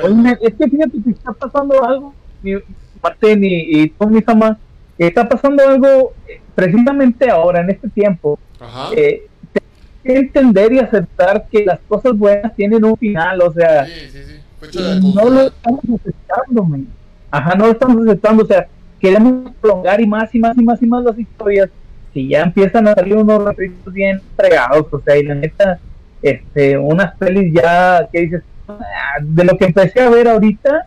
Oye, 0.03 0.39
es 0.41 0.55
que 0.55 0.69
fíjate 0.69 1.03
que 1.05 1.11
está 1.11 1.33
pasando 1.33 1.85
algo, 1.85 2.15
mi 2.43 2.55
Martín 3.03 3.45
y, 3.45 3.83
y 3.83 3.89
tú, 3.91 4.07
mi 4.09 4.23
mamá, 4.27 4.59
está 4.99 5.29
pasando 5.29 5.67
algo 5.67 6.13
eh, 6.27 6.41
precisamente 6.55 7.31
ahora, 7.31 7.61
en 7.61 7.71
este 7.71 7.89
tiempo. 7.89 8.39
Ajá. 8.61 8.91
Eh, 8.95 9.27
entender 10.05 10.73
y 10.73 10.79
aceptar 10.79 11.47
que 11.51 11.65
las 11.65 11.81
cosas 11.87 12.17
buenas 12.17 12.55
tienen 12.57 12.85
un 12.85 12.97
final, 12.97 13.43
o 13.43 13.53
sea, 13.53 13.85
Sí, 13.85 13.93
sí, 14.11 14.19
sí. 14.25 14.39
No 15.15 15.29
lo 15.29 15.43
estamos 15.43 15.85
aceptando, 15.85 16.65
men. 16.65 16.89
Ajá, 17.31 17.55
no 17.55 17.67
lo 17.67 17.73
estamos 17.73 18.07
aceptando, 18.07 18.43
o 18.43 18.47
sea, 18.47 18.67
queremos 19.01 19.53
prolongar 19.61 20.01
y 20.01 20.07
más 20.07 20.35
y 20.35 20.39
más 20.39 20.57
y 20.57 20.63
más 20.63 20.83
y 20.83 20.87
más 20.87 21.05
las 21.05 21.19
historias, 21.19 21.69
que 22.13 22.27
ya 22.27 22.43
empiezan 22.43 22.89
a 22.89 22.95
salir 22.95 23.17
unos 23.17 23.45
refritos 23.45 23.93
bien 23.93 24.21
fregados, 24.37 24.87
o 24.91 25.01
sea, 25.01 25.17
y 25.17 25.23
la 25.25 25.35
neta, 25.35 25.79
este, 26.23 26.77
unas 26.79 27.17
pelis 27.17 27.53
ya 27.53 28.09
que 28.13 28.21
dices, 28.21 28.43
"Ah, 28.69 29.19
de 29.21 29.45
lo 29.45 29.57
que 29.57 29.67
empecé 29.67 30.01
a 30.01 30.11
ver 30.11 30.29
ahorita, 30.29 30.87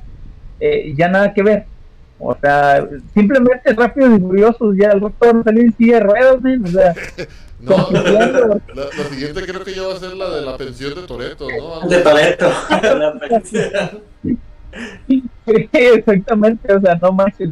eh, 0.59 0.93
ya 0.95 1.07
nada 1.07 1.33
que 1.33 1.43
ver. 1.43 1.65
O 2.19 2.37
sea, 2.39 2.87
simplemente 3.15 3.73
rápidos 3.73 4.17
y 4.17 4.21
furiosos, 4.21 4.75
ya 4.77 4.89
el 4.91 5.03
a 5.03 5.43
salir 5.43 5.65
en 5.65 5.75
silla 5.77 5.95
de 5.95 5.99
ruedas, 6.01 6.35
o 6.35 6.67
sea, 6.67 6.93
No, 7.61 7.75
la, 7.91 8.65
la 8.75 9.03
siguiente 9.09 9.41
creo 9.45 9.63
que 9.63 9.73
ya 9.73 9.83
va 9.83 9.93
a 9.93 9.99
ser 9.99 10.13
la 10.15 10.29
de 10.29 10.41
la 10.41 10.57
pensión 10.57 10.95
de 10.95 11.01
Toreto, 11.03 11.47
¿no? 11.47 11.87
De 11.87 11.99
Toreto. 11.99 12.49
La 12.81 13.19
pensión. 13.19 13.69
Sí, 15.07 15.23
exactamente, 15.73 16.73
o 16.73 16.81
sea, 16.81 16.95
no 17.01 17.11
manches. 17.11 17.49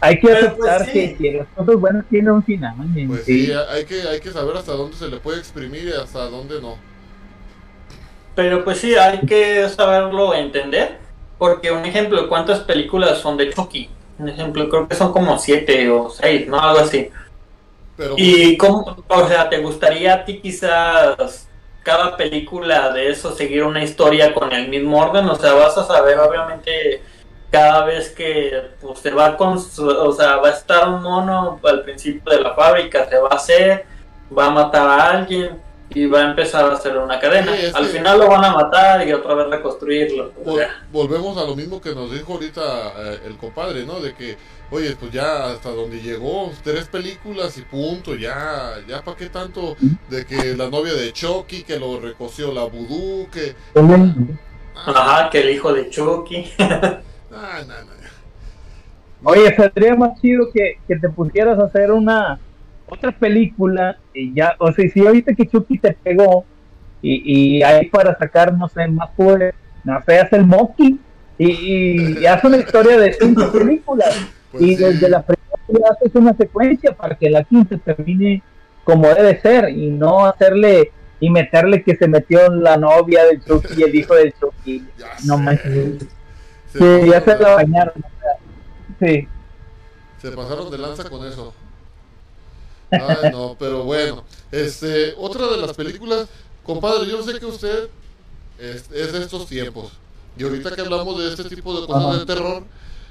Hay 0.00 0.20
que 0.20 0.28
Pero, 0.28 0.38
aceptar 0.38 0.78
pues, 0.78 0.90
sí. 0.92 1.16
que, 1.20 1.32
las 1.32 1.48
cosas 1.48 1.80
buenas 1.80 2.04
tienen 2.08 2.30
un 2.30 2.44
final. 2.44 2.74
Pues 3.08 3.24
sí. 3.24 3.46
sí, 3.46 3.52
hay 3.52 3.84
que, 3.84 4.02
hay 4.02 4.20
que 4.20 4.30
saber 4.30 4.56
hasta 4.56 4.72
dónde 4.72 4.96
se 4.96 5.08
le 5.08 5.18
puede 5.18 5.38
exprimir 5.38 5.88
y 5.88 5.92
hasta 5.92 6.26
dónde 6.26 6.60
no. 6.60 6.76
Pero 8.34 8.62
pues 8.62 8.78
sí, 8.78 8.94
hay 8.94 9.20
que 9.20 9.68
saberlo 9.68 10.34
entender. 10.34 10.98
Porque 11.38 11.70
un 11.70 11.84
ejemplo, 11.84 12.28
¿cuántas 12.28 12.60
películas 12.60 13.18
son 13.18 13.36
de 13.36 13.52
Chucky? 13.52 13.88
Un 14.18 14.28
ejemplo, 14.28 14.68
creo 14.68 14.88
que 14.88 14.96
son 14.96 15.12
como 15.12 15.38
siete 15.38 15.88
o 15.88 16.10
seis, 16.10 16.48
¿no? 16.48 16.58
Algo 16.60 16.80
así. 16.80 17.10
Pero 17.96 18.14
Y 18.16 18.56
cómo, 18.56 19.04
o 19.06 19.28
sea, 19.28 19.48
¿te 19.48 19.58
gustaría 19.58 20.14
a 20.14 20.24
ti 20.24 20.40
quizás 20.40 21.48
cada 21.84 22.16
película 22.16 22.92
de 22.92 23.10
eso 23.10 23.34
seguir 23.34 23.62
una 23.62 23.82
historia 23.82 24.34
con 24.34 24.52
el 24.52 24.68
mismo 24.68 24.98
orden? 25.00 25.28
O 25.28 25.36
sea, 25.36 25.52
vas 25.54 25.78
a 25.78 25.86
saber 25.86 26.18
obviamente 26.18 27.02
cada 27.50 27.84
vez 27.84 28.10
que 28.10 28.52
pues, 28.80 28.98
se 28.98 29.10
va 29.10 29.36
su- 29.58 29.86
o 29.88 30.12
sea, 30.12 30.36
va 30.36 30.48
a 30.48 30.52
estar 30.52 30.88
un 30.88 31.02
mono 31.02 31.58
al 31.64 31.82
principio 31.82 32.32
de 32.32 32.40
la 32.42 32.54
fábrica, 32.54 33.08
se 33.08 33.18
va 33.18 33.28
a 33.30 33.34
hacer, 33.36 33.86
va 34.36 34.46
a 34.46 34.50
matar 34.50 34.86
a 34.86 35.10
alguien 35.18 35.58
y 35.90 36.04
va 36.04 36.20
a 36.20 36.24
empezar 36.30 36.66
a 36.70 36.74
hacer 36.74 36.98
una 36.98 37.18
cadena. 37.18 37.56
Sí, 37.56 37.66
al 37.72 37.86
que- 37.86 37.92
final 37.98 38.18
lo 38.18 38.28
van 38.28 38.44
a 38.44 38.52
matar 38.52 39.08
y 39.08 39.12
otra 39.14 39.32
vez 39.34 39.46
reconstruirlo. 39.48 40.32
O 40.44 40.50
Vol- 40.50 40.58
sea, 40.58 40.84
volvemos 40.92 41.38
a 41.38 41.44
lo 41.44 41.56
mismo 41.56 41.80
que 41.80 41.94
nos 41.94 42.12
dijo 42.12 42.34
ahorita 42.34 42.62
eh, 42.98 43.20
el 43.26 43.38
compadre, 43.38 43.86
¿no? 43.86 43.98
De 43.98 44.12
que, 44.14 44.36
oye, 44.70 44.94
pues 45.00 45.10
ya 45.12 45.46
hasta 45.46 45.70
donde 45.70 46.02
llegó, 46.02 46.52
tres 46.62 46.88
películas 46.88 47.56
y 47.56 47.62
punto, 47.62 48.14
ya, 48.14 48.74
ya 48.86 49.00
para 49.02 49.16
qué 49.16 49.30
tanto 49.30 49.76
de 50.10 50.26
que 50.26 50.54
la 50.54 50.68
novia 50.68 50.92
de 50.92 51.10
Chucky, 51.14 51.62
que 51.62 51.78
lo 51.78 51.98
recoció 51.98 52.52
la 52.52 52.64
vudú, 52.64 53.26
que... 53.32 53.56
Ajá, 54.76 55.30
que 55.30 55.40
el 55.40 55.50
hijo 55.50 55.72
de 55.72 55.88
Chucky. 55.88 56.52
Ah, 57.30 57.60
no, 57.66 57.74
no. 57.84 59.30
Oye, 59.30 59.54
sería 59.74 59.94
más 59.96 60.20
chido 60.20 60.46
que, 60.52 60.74
que 60.86 60.96
te 60.96 61.08
pusieras 61.08 61.58
a 61.58 61.64
hacer 61.64 61.90
una 61.90 62.38
otra 62.86 63.10
película 63.12 63.98
y 64.14 64.32
ya, 64.32 64.54
o 64.58 64.72
sea, 64.72 64.88
si 64.88 65.06
ahorita 65.06 65.34
que 65.34 65.46
Chucky 65.48 65.78
te 65.78 65.92
pegó 65.94 66.44
y, 67.02 67.58
y 67.58 67.62
ahí 67.62 67.86
para 67.90 68.16
sacar, 68.16 68.54
no 68.54 68.68
sé, 68.68 68.86
más 68.88 69.10
poder, 69.16 69.54
no 69.84 70.00
sé, 70.06 70.18
hace 70.20 70.36
el 70.36 70.46
Monkey 70.46 70.98
y, 71.36 72.20
y 72.20 72.26
hace 72.26 72.46
una 72.46 72.58
historia 72.58 72.96
de 72.98 73.12
cinco 73.12 73.50
películas 73.52 74.14
Pues 74.50 74.62
y 74.64 74.76
sí. 74.76 74.84
desde 74.84 75.08
la 75.08 75.22
primera 75.24 75.90
haces 75.90 76.14
una 76.14 76.34
secuencia 76.34 76.96
para 76.96 77.16
que 77.16 77.28
la 77.30 77.44
quinta 77.44 77.76
termine 77.78 78.42
como 78.84 79.08
debe 79.08 79.40
ser 79.40 79.68
y 79.70 79.90
no 79.90 80.24
hacerle 80.26 80.92
y 81.20 81.30
meterle 81.30 81.82
que 81.82 81.96
se 81.96 82.08
metió 82.08 82.48
la 82.54 82.76
novia 82.76 83.24
del 83.24 83.42
Chucky 83.44 83.74
y 83.76 83.82
el 83.82 83.94
hijo 83.94 84.14
del 84.14 84.32
Chucky. 84.38 84.86
Ya 84.96 85.08
No 85.24 85.36
sé. 85.36 85.42
manches. 85.42 86.08
Se 86.78 87.02
Sí, 87.02 87.10
ya 87.10 87.20
se 87.24 87.38
la 87.38 87.54
bañaron. 87.54 87.94
o 87.96 88.20
sea, 88.20 89.08
Sí. 89.08 89.28
Se 90.20 90.30
pasaron 90.32 90.70
de 90.70 90.78
lanza 90.78 91.08
con 91.08 91.26
eso. 91.26 91.54
Ay, 92.90 93.30
no, 93.32 93.54
pero 93.58 93.84
bueno. 93.84 94.24
Este, 94.50 95.14
otra 95.16 95.46
de 95.46 95.58
las 95.58 95.74
películas, 95.76 96.28
compadre, 96.64 97.08
yo 97.08 97.22
sé 97.22 97.38
que 97.38 97.46
usted 97.46 97.88
es, 98.58 98.90
es 98.90 99.12
de 99.12 99.18
estos 99.20 99.46
tiempos. 99.46 99.92
Y 100.36 100.42
ahorita 100.44 100.74
que 100.74 100.80
hablamos 100.80 101.18
de 101.18 101.28
este 101.28 101.54
tipo 101.54 101.80
de 101.80 101.86
cosas 101.86 102.04
Ajá. 102.04 102.18
de 102.18 102.26
terror, 102.26 102.62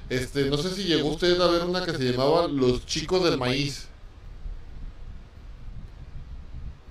este, 0.09 0.45
no 0.49 0.57
sé 0.57 0.69
si 0.71 0.83
llegó 0.83 1.09
usted 1.09 1.39
a 1.39 1.47
ver 1.51 1.63
una 1.63 1.83
que 1.85 1.91
se 1.93 2.11
llamaba 2.11 2.47
Los 2.47 2.85
Chicos 2.85 3.23
del 3.23 3.37
Maíz. 3.37 3.87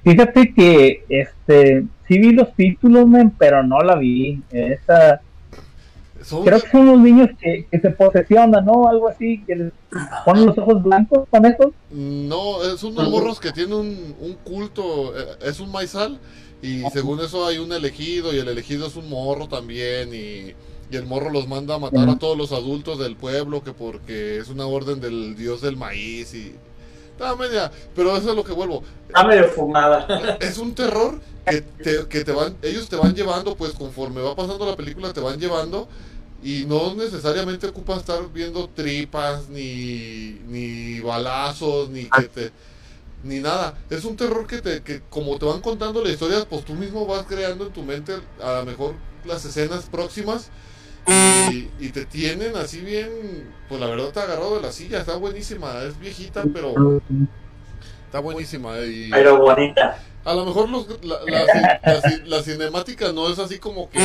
Fíjate 0.04 0.54
que 0.54 1.04
este 1.08 1.84
sí 2.06 2.18
vi 2.18 2.32
los 2.32 2.54
títulos, 2.54 3.06
men, 3.08 3.30
pero 3.36 3.62
no 3.64 3.80
la 3.80 3.96
vi. 3.96 4.40
Esa, 4.50 5.20
Son- 6.26 6.44
creo 6.44 6.60
que 6.60 6.70
son 6.70 6.80
unos 6.88 7.00
niños 7.00 7.30
que, 7.40 7.66
que 7.70 7.80
se 7.80 7.90
posesionan, 7.90 8.64
¿no? 8.64 8.88
Algo 8.88 9.08
así, 9.08 9.42
que 9.46 9.54
les 9.56 9.72
ponen 10.24 10.46
los 10.46 10.58
ojos 10.58 10.82
blancos 10.82 11.28
con 11.30 11.46
eso. 11.46 11.72
No, 11.90 12.62
es 12.64 12.82
unos 12.82 13.08
morros 13.08 13.38
que 13.40 13.52
tienen 13.52 13.74
un, 13.74 14.14
un 14.20 14.34
culto, 14.44 15.16
eh, 15.16 15.24
es 15.42 15.60
un 15.60 15.70
maizal 15.70 16.18
y 16.62 16.82
según 16.90 17.20
eso 17.20 17.46
hay 17.46 17.58
un 17.58 17.72
elegido 17.72 18.34
y 18.34 18.38
el 18.38 18.48
elegido 18.48 18.86
es 18.88 18.96
un 18.96 19.08
morro 19.08 19.46
también 19.46 20.12
y, 20.12 20.52
y 20.90 20.96
el 20.96 21.06
morro 21.06 21.30
los 21.30 21.46
manda 21.46 21.76
a 21.76 21.78
matar 21.78 22.08
a 22.08 22.18
todos 22.18 22.36
los 22.36 22.50
adultos 22.52 22.98
del 22.98 23.14
pueblo 23.16 23.62
que 23.62 23.72
porque 23.72 24.38
es 24.38 24.48
una 24.48 24.66
orden 24.66 25.00
del 25.00 25.36
dios 25.36 25.60
del 25.60 25.76
maíz 25.76 26.34
y... 26.34 26.54
Está 27.12 27.34
media, 27.34 27.70
pero 27.94 28.14
eso 28.14 28.28
es 28.28 28.36
lo 28.36 28.44
que 28.44 28.52
vuelvo. 28.52 28.82
Está 29.08 29.24
medio 29.24 29.44
fumada. 29.48 30.36
Es 30.40 30.58
un 30.58 30.74
terror 30.74 31.18
que 31.46 31.62
te, 31.62 32.06
que 32.08 32.24
te 32.24 32.32
van, 32.32 32.54
ellos 32.60 32.90
te 32.90 32.96
van 32.96 33.14
llevando, 33.14 33.56
pues 33.56 33.72
conforme 33.72 34.20
va 34.20 34.36
pasando 34.36 34.66
la 34.66 34.76
película 34.76 35.14
te 35.14 35.20
van 35.20 35.40
llevando 35.40 35.88
Y 36.42 36.64
no 36.66 36.94
necesariamente 36.94 37.66
ocupa 37.66 37.96
estar 37.96 38.20
viendo 38.32 38.68
tripas, 38.68 39.48
ni, 39.48 40.38
ni 40.46 41.00
balazos, 41.00 41.88
ni 41.90 42.04
que 42.04 42.22
te, 42.28 42.52
ni 43.24 43.40
nada. 43.40 43.74
Es 43.90 44.04
un 44.04 44.16
terror 44.16 44.46
que 44.46 44.60
te, 44.60 44.82
que 44.82 45.00
como 45.10 45.38
te 45.38 45.46
van 45.46 45.60
contando 45.60 46.02
la 46.04 46.10
historia, 46.10 46.44
pues 46.48 46.64
tú 46.64 46.74
mismo 46.74 47.06
vas 47.06 47.26
creando 47.26 47.66
en 47.66 47.72
tu 47.72 47.82
mente 47.82 48.14
a 48.42 48.52
lo 48.60 48.64
mejor 48.66 48.94
las 49.24 49.44
escenas 49.44 49.86
próximas 49.86 50.50
y, 51.08 51.68
y 51.80 51.88
te 51.90 52.04
tienen 52.04 52.56
así 52.56 52.80
bien, 52.80 53.08
pues 53.68 53.80
la 53.80 53.86
verdad 53.88 54.10
te 54.10 54.20
ha 54.20 54.22
agarrado 54.24 54.56
de 54.56 54.62
la 54.62 54.72
silla, 54.72 55.00
está 55.00 55.16
buenísima, 55.16 55.82
es 55.82 55.98
viejita, 55.98 56.44
pero 56.52 57.00
está 58.04 58.20
buenísima. 58.20 58.78
Y 58.80 59.10
Pero 59.10 59.38
bonita. 59.38 60.00
a 60.24 60.34
lo 60.34 60.44
mejor 60.44 60.68
los, 60.68 60.86
la, 61.04 61.18
la- 61.26 61.80
la- 61.82 62.22
la 62.24 62.42
cinemática 62.42 63.12
no 63.12 63.28
es 63.30 63.38
así 63.38 63.58
como 63.58 63.88
que 63.90 63.98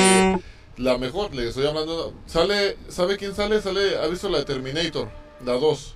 la 0.82 0.98
mejor, 0.98 1.34
le 1.34 1.48
estoy 1.50 1.66
hablando, 1.68 2.14
sale, 2.26 2.78
¿sabe 2.90 3.18
quién 3.18 3.36
sale? 3.36 3.62
Sale, 3.62 3.98
¿ha 3.98 4.08
visto 4.08 4.30
la 4.30 4.40
de 4.40 4.46
Terminator? 4.46 5.10
La 5.46 5.54
2. 5.54 5.96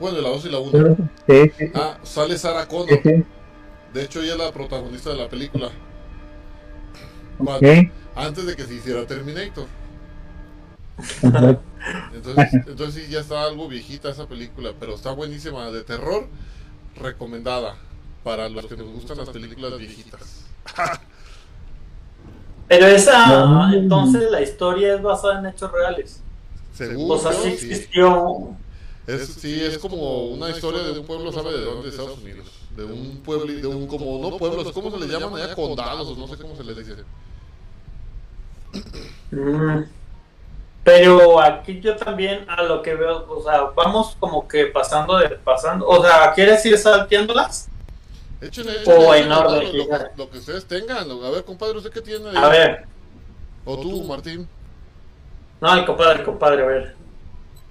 Bueno, 0.00 0.20
la 0.20 0.28
2 0.28 0.44
y 0.44 0.48
la 0.50 0.58
1. 0.58 0.96
Sí, 1.28 1.52
sí, 1.58 1.64
Ah, 1.74 1.98
sale 2.02 2.36
Sarah 2.36 2.66
Connor. 2.68 3.00
sí. 3.02 3.24
De 3.94 4.02
hecho, 4.02 4.20
ella 4.20 4.32
es 4.32 4.38
la 4.38 4.52
protagonista 4.52 5.10
de 5.10 5.16
la 5.16 5.28
película. 5.28 5.70
Antes 8.14 8.46
de 8.46 8.56
que 8.56 8.64
se 8.64 8.74
hiciera 8.74 9.06
Terminator. 9.06 9.66
Entonces, 12.14 12.52
entonces 12.66 13.04
sí, 13.04 13.10
ya 13.10 13.20
está 13.20 13.44
algo 13.44 13.68
viejita 13.68 14.10
esa 14.10 14.26
película, 14.26 14.72
pero 14.78 14.94
está 14.94 15.12
buenísima. 15.12 15.70
De 15.70 15.82
terror, 15.84 16.26
recomendada. 16.96 17.76
Para 18.24 18.48
los 18.48 18.66
que 18.66 18.76
nos 18.76 18.88
gustan 18.88 19.18
las 19.18 19.28
películas 19.30 19.78
viejitas. 19.78 20.44
Pero 22.68 22.86
esa, 22.86 23.44
No. 23.46 23.72
entonces 23.72 24.30
la 24.30 24.40
historia 24.42 24.94
es 24.94 25.02
basada 25.02 25.38
en 25.38 25.46
hechos 25.46 25.70
reales. 25.70 26.22
Según 26.72 27.10
O 27.10 27.18
sea, 27.18 27.32
sí. 27.32 27.48
existió. 27.48 28.48
Es, 29.06 29.34
sí, 29.34 29.62
es 29.64 29.78
como 29.78 30.24
una 30.28 30.50
historia 30.50 30.82
de 30.82 30.98
un 30.98 31.06
pueblo, 31.06 31.32
¿sabe 31.32 31.52
de 31.52 31.64
dónde? 31.64 31.84
De 31.84 31.88
Estados 31.90 32.18
Unidos. 32.18 32.46
De 32.76 32.84
un 32.84 33.20
pueblo, 33.24 33.46
de 33.52 33.66
un, 33.66 33.86
como, 33.86 34.18
no 34.18 34.36
pueblos, 34.36 34.70
¿cómo 34.72 34.90
se 34.90 34.98
les 34.98 35.08
llaman 35.08 35.40
allá? 35.40 35.54
Condados, 35.54 36.08
o 36.08 36.16
no 36.16 36.26
sé 36.26 36.36
cómo 36.36 36.56
se 36.56 36.64
les 36.64 36.76
dice. 36.76 36.96
Mm. 39.30 39.84
Pero 40.84 41.40
aquí 41.40 41.80
yo 41.80 41.96
también 41.96 42.44
a 42.48 42.62
lo 42.62 42.80
que 42.82 42.94
veo, 42.94 43.26
o 43.28 43.42
sea, 43.42 43.62
vamos 43.74 44.16
como 44.20 44.46
que 44.46 44.66
pasando 44.66 45.16
de 45.18 45.30
pasando, 45.30 45.86
o 45.88 46.00
sea, 46.02 46.32
¿quieres 46.32 46.64
ir 46.66 46.78
salteándolas? 46.78 47.68
O 48.40 48.44
en 48.44 48.48
échenle, 48.48 48.72
orden, 48.90 49.28
lo, 49.28 49.84
lo- 49.84 49.88
ya. 49.88 50.10
lo 50.16 50.30
que 50.30 50.38
ustedes 50.38 50.66
tengan. 50.66 51.10
A 51.10 51.30
ver, 51.30 51.44
compadre, 51.44 51.78
¿usted 51.78 51.90
qué 51.90 52.02
tiene? 52.02 52.28
ahí? 52.30 52.36
A 52.36 52.48
ver, 52.48 52.84
O 53.64 53.78
tú, 53.80 54.04
Martín. 54.04 54.46
no, 55.60 55.74
el 55.74 55.84
compadre, 55.86 56.18
el 56.20 56.24
compadre, 56.24 56.62
a 56.62 56.66
ver. 56.66 56.94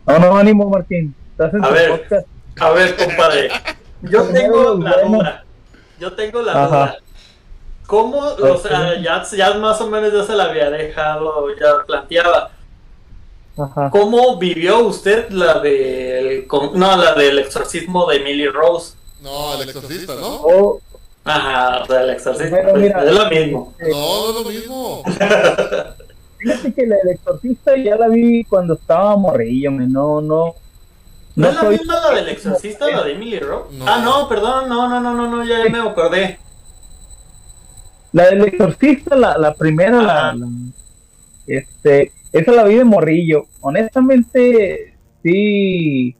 No, 0.08 0.20
no, 0.20 0.38
ánimo, 0.38 0.70
Martín. 0.70 1.14
Estás 1.32 1.54
en 1.54 1.64
A 1.64 1.70
ver. 1.70 1.90
podcast. 2.02 2.28
A 2.60 2.70
ver, 2.72 2.96
compadre, 2.96 3.50
yo 4.02 4.24
tengo 4.30 4.76
la 4.80 5.02
duda, 5.02 5.46
yo 6.00 6.14
tengo 6.14 6.42
la 6.42 6.52
Ajá. 6.52 6.68
duda. 6.68 6.98
¿Cómo, 7.86 8.18
o 8.20 8.58
sea, 8.58 9.00
ya, 9.00 9.24
ya 9.24 9.54
más 9.56 9.80
o 9.82 9.88
menos 9.90 10.12
ya 10.12 10.24
se 10.24 10.34
la 10.36 10.46
había 10.46 10.72
dejado 10.72 11.48
ya 11.56 11.84
planteada? 11.86 12.50
Ajá. 13.58 13.90
¿Cómo 13.92 14.38
vivió 14.38 14.80
usted 14.80 15.30
la 15.30 15.60
del, 15.60 16.48
no, 16.74 16.98
la 16.98 17.14
del 17.14 17.38
exorcismo 17.40 18.10
de 18.10 18.18
Emily 18.18 18.48
Rose? 18.48 18.96
No, 19.26 19.54
el 19.62 19.68
exorcista, 19.68 20.16
¿no? 20.16 20.36
Oh, 20.44 20.82
Ajá, 21.28 21.82
o 21.82 21.86
sea, 21.88 22.02
el 22.02 22.10
exorcismo, 22.12 22.52
Bueno, 22.52 22.70
pues, 22.72 22.84
mira. 22.84 23.04
es 23.04 23.12
lo 23.12 23.30
mismo. 23.30 23.74
eh, 23.80 23.90
No, 23.90 24.32
no 24.32 24.40
es 24.40 24.46
lo 24.46 24.52
mismo. 24.52 25.04
Fíjate 26.38 26.74
que 26.74 26.86
la 26.86 26.96
del 26.98 27.10
exorcista 27.16 27.76
ya 27.78 27.96
la 27.96 28.08
vi 28.08 28.44
cuando 28.44 28.76
estaba 28.76 29.18
morrillo, 29.18 29.72
me 29.72 29.88
no, 29.88 30.22
no. 30.22 30.54
¿No 31.36 31.48
es 31.50 31.56
la 31.56 31.62
soy- 31.62 31.78
misma 31.80 32.00
la 32.00 32.12
del 32.16 32.30
exorcista, 32.30 32.88
la 32.92 33.04
de 33.04 33.14
Emily 33.14 33.40
Rose? 33.40 33.76
No. 33.76 33.86
Ah, 33.88 34.00
no, 34.04 34.30
perdón, 34.30 34.70
no, 34.70 34.88
no, 34.88 35.02
no, 35.02 35.16
no, 35.16 35.28
no, 35.28 35.44
ya, 35.44 35.64
ya 35.64 35.70
me 35.72 35.80
acordé. 35.80 36.38
La 38.12 38.26
del 38.28 38.46
exorcista, 38.46 39.16
la, 39.16 39.38
la 39.38 39.54
primera, 39.56 40.02
la, 40.04 40.28
Ajá. 40.30 40.36
la- 40.36 40.48
este, 41.48 42.12
esa 42.32 42.52
la 42.52 42.64
vi 42.64 42.76
de 42.76 42.84
morrillo. 42.86 43.48
Honestamente, 43.62 44.96
sí, 45.24 46.16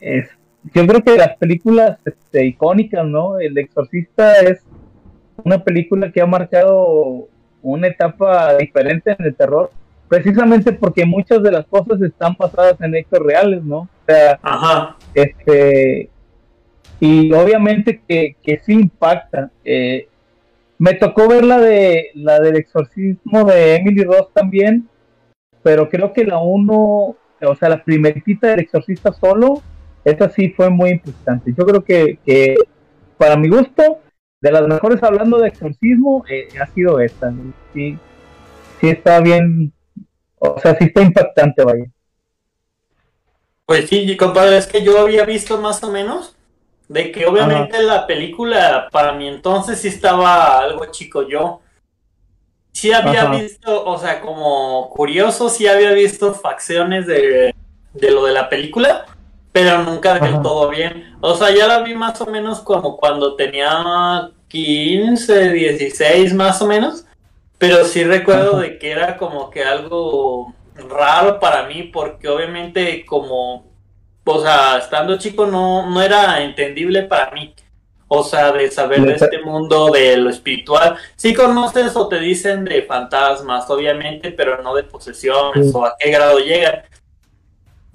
es, 0.00 0.28
yo 0.74 0.86
creo 0.86 1.02
que 1.02 1.16
las 1.16 1.36
películas 1.36 1.98
este, 2.04 2.46
icónicas, 2.46 3.06
¿no? 3.06 3.38
El 3.38 3.56
exorcista 3.58 4.40
es 4.40 4.64
una 5.44 5.62
película 5.62 6.10
que 6.10 6.20
ha 6.20 6.26
marcado 6.26 7.28
una 7.62 7.88
etapa 7.88 8.56
diferente 8.56 9.16
en 9.18 9.26
el 9.26 9.34
terror, 9.34 9.70
precisamente 10.08 10.72
porque 10.72 11.04
muchas 11.04 11.42
de 11.42 11.52
las 11.52 11.66
cosas 11.66 12.00
están 12.02 12.36
basadas 12.38 12.80
en 12.80 12.94
hechos 12.94 13.20
reales, 13.20 13.62
¿no? 13.62 13.78
O 13.78 13.88
sea, 14.06 14.38
Ajá, 14.42 14.96
este 15.14 16.10
y 16.98 17.32
obviamente 17.32 18.00
que, 18.08 18.36
que 18.42 18.58
sí 18.64 18.72
impacta 18.72 19.50
eh, 19.64 20.08
me 20.78 20.94
tocó 20.94 21.28
ver 21.28 21.44
la 21.44 21.60
de 21.60 22.10
la 22.14 22.40
del 22.40 22.56
exorcismo 22.56 23.44
de 23.44 23.76
Emily 23.76 24.02
Ross 24.04 24.32
también 24.32 24.88
pero 25.62 25.88
creo 25.90 26.12
que 26.12 26.24
la 26.24 26.38
uno 26.38 27.16
o 27.42 27.56
sea 27.58 27.68
la 27.68 27.84
primerita 27.84 28.48
del 28.48 28.60
exorcista 28.60 29.12
solo 29.12 29.62
esa 30.06 30.30
sí 30.30 30.50
fue 30.50 30.70
muy 30.70 30.90
importante 30.90 31.52
yo 31.56 31.64
creo 31.66 31.84
que, 31.84 32.18
que 32.24 32.56
para 33.18 33.36
mi 33.36 33.48
gusto 33.48 34.00
de 34.40 34.52
las 34.52 34.66
mejores 34.66 35.02
hablando 35.02 35.38
de 35.38 35.48
exorcismo 35.48 36.24
eh, 36.28 36.48
ha 36.60 36.66
sido 36.68 37.00
esta 37.00 37.32
sí 37.74 37.98
sí 38.80 38.88
está 38.88 39.20
bien 39.20 39.72
o 40.38 40.58
sea 40.60 40.76
sí 40.76 40.84
está 40.84 41.02
impactante 41.02 41.64
vaya 41.64 41.86
pues 43.66 43.88
sí, 43.88 44.16
compadre, 44.16 44.58
es 44.58 44.68
que 44.68 44.84
yo 44.84 45.00
había 45.00 45.24
visto 45.24 45.58
más 45.60 45.82
o 45.82 45.90
menos 45.90 46.36
de 46.88 47.10
que 47.10 47.26
obviamente 47.26 47.82
la 47.82 48.06
película 48.06 48.88
para 48.92 49.12
mi 49.12 49.26
entonces 49.26 49.80
sí 49.80 49.88
estaba 49.88 50.60
algo 50.60 50.86
chico 50.86 51.28
yo. 51.28 51.60
Sí 52.70 52.92
había 52.92 53.22
Ajá. 53.22 53.38
visto, 53.38 53.84
o 53.84 53.98
sea, 53.98 54.20
como 54.20 54.88
curioso, 54.90 55.48
sí 55.48 55.66
había 55.66 55.92
visto 55.92 56.32
facciones 56.32 57.08
de, 57.08 57.54
de 57.94 58.10
lo 58.12 58.24
de 58.24 58.32
la 58.32 58.48
película, 58.48 59.06
pero 59.56 59.82
nunca 59.84 60.12
del 60.18 60.34
Ajá. 60.34 60.42
todo 60.42 60.68
bien. 60.68 61.16
O 61.22 61.34
sea, 61.34 61.50
ya 61.50 61.66
la 61.66 61.78
vi 61.78 61.94
más 61.94 62.20
o 62.20 62.26
menos 62.26 62.60
como 62.60 62.98
cuando 62.98 63.36
tenía 63.36 64.28
15, 64.48 65.50
16 65.50 66.34
más 66.34 66.60
o 66.60 66.66
menos, 66.66 67.06
pero 67.56 67.82
sí 67.86 68.04
recuerdo 68.04 68.52
Ajá. 68.52 68.60
de 68.60 68.78
que 68.78 68.90
era 68.90 69.16
como 69.16 69.48
que 69.48 69.64
algo 69.64 70.52
raro 70.90 71.40
para 71.40 71.62
mí, 71.68 71.84
porque 71.84 72.28
obviamente 72.28 73.06
como, 73.06 73.64
o 74.26 74.42
sea, 74.42 74.76
estando 74.76 75.16
chico 75.16 75.46
no, 75.46 75.88
no 75.88 76.02
era 76.02 76.42
entendible 76.42 77.04
para 77.04 77.30
mí. 77.30 77.54
O 78.08 78.22
sea, 78.22 78.52
de 78.52 78.70
saber 78.70 79.00
de 79.00 79.14
este 79.14 79.40
mundo, 79.40 79.90
de 79.90 80.18
lo 80.18 80.28
espiritual. 80.28 80.96
Sí 81.16 81.32
conoces 81.34 81.96
o 81.96 82.06
te 82.08 82.20
dicen 82.20 82.64
de 82.66 82.82
fantasmas, 82.82 83.68
obviamente, 83.70 84.30
pero 84.32 84.62
no 84.62 84.74
de 84.74 84.82
posesiones 84.84 85.66
Sí. 85.66 85.72
o 85.74 85.84
a 85.86 85.96
qué 85.98 86.10
grado 86.10 86.38
llegan. 86.40 86.82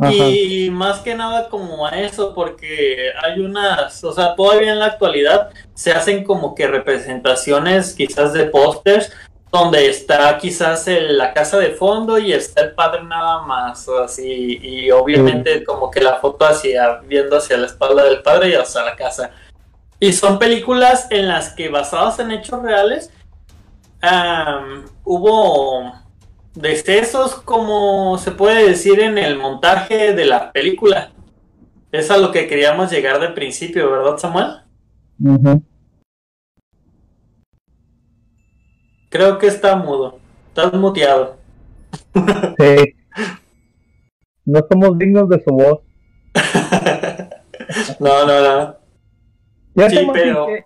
Ajá. 0.02 0.14
Y 0.14 0.70
más 0.72 1.00
que 1.00 1.14
nada 1.16 1.48
como 1.50 1.86
a 1.86 1.92
eso, 1.92 2.34
porque 2.34 3.12
hay 3.24 3.40
unas, 3.40 4.04
o 4.04 4.12
sea, 4.12 4.36
todavía 4.36 4.72
en 4.74 4.80
la 4.80 4.88
actualidad 4.88 5.50
se 5.74 5.92
hacen 5.92 6.24
como 6.24 6.56
que 6.56 6.68
representaciones 6.68 7.94
quizás 7.94 8.34
de 8.34 8.46
pósters 8.46 9.12
donde 9.52 9.90
está 9.90 10.38
quizás 10.38 10.88
el- 10.88 11.18
la 11.18 11.34
casa 11.34 11.58
de 11.60 11.72
fondo 11.72 12.18
y 12.18 12.32
está 12.32 12.62
el 12.62 12.72
padre 12.72 13.04
nada 13.04 13.42
más, 13.42 13.86
así, 13.90 14.60
y 14.62 14.90
obviamente 14.92 15.64
como 15.66 15.92
que 15.92 16.00
la 16.00 16.16
foto 16.16 16.46
hacia, 16.46 17.02
viendo 17.04 17.36
hacia 17.38 17.58
la 17.58 17.68
espalda 17.68 18.04
del 18.06 18.22
padre 18.22 18.50
y 18.50 18.54
hacia 18.56 18.82
la 18.84 18.96
casa. 18.96 19.32
Y 20.00 20.14
son 20.14 20.40
películas 20.40 21.08
en 21.12 21.28
las 21.28 21.50
que 21.54 21.68
basadas 21.70 22.18
en 22.20 22.32
hechos 22.32 22.62
reales 22.64 23.12
am, 24.02 24.86
hubo 25.04 25.94
decesos, 26.54 27.36
como 27.36 28.18
se 28.18 28.32
puede 28.32 28.68
decir 28.68 29.00
en 29.00 29.18
el 29.18 29.38
montaje 29.38 30.14
de 30.14 30.26
la 30.26 30.52
película. 30.52 31.12
Es 31.92 32.10
a 32.12 32.18
lo 32.18 32.32
que 32.32 32.48
queríamos 32.48 32.92
llegar 32.92 33.20
de 33.20 33.30
principio, 33.30 33.92
¿verdad, 33.92 34.18
Samuel? 34.18 34.48
Creo 39.10 39.38
que 39.38 39.48
está 39.48 39.76
mudo. 39.76 40.20
Estás 40.50 40.74
muteado. 40.74 41.38
Sí. 42.14 42.96
No 44.46 44.60
somos 44.70 44.98
dignos 44.98 45.30
de 45.30 45.44
su 45.44 45.52
voz. 45.54 45.80
no, 48.00 48.26
no, 48.26 48.42
no. 48.42 48.76
Ya 49.76 49.90
Sí, 49.90 50.08
pero- 50.14 50.48
que 50.48 50.64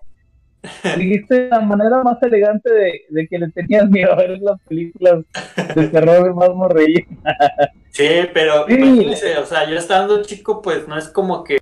dijiste 0.98 1.50
la 1.50 1.60
manera 1.62 2.02
más 2.04 2.22
elegante 2.24 2.72
de, 2.72 3.02
de 3.10 3.28
que 3.28 3.40
le 3.40 3.50
tenías 3.52 3.90
miedo 3.90 4.12
a 4.14 4.16
ver 4.16 4.38
las 4.42 4.60
películas 4.68 5.24
de 5.76 5.88
terror 5.88 6.34
más 6.36 6.50
morrillo. 6.50 7.06
Sí, 7.92 8.28
pero 8.34 8.66
Sí. 8.68 8.74
imagínense, 8.74 9.38
o 9.38 9.46
sea, 9.46 9.70
yo 9.70 9.78
estando 9.78 10.22
chico, 10.24 10.62
pues 10.62 10.88
no 10.88 10.98
es 10.98 11.08
como 11.10 11.44
que. 11.44 11.60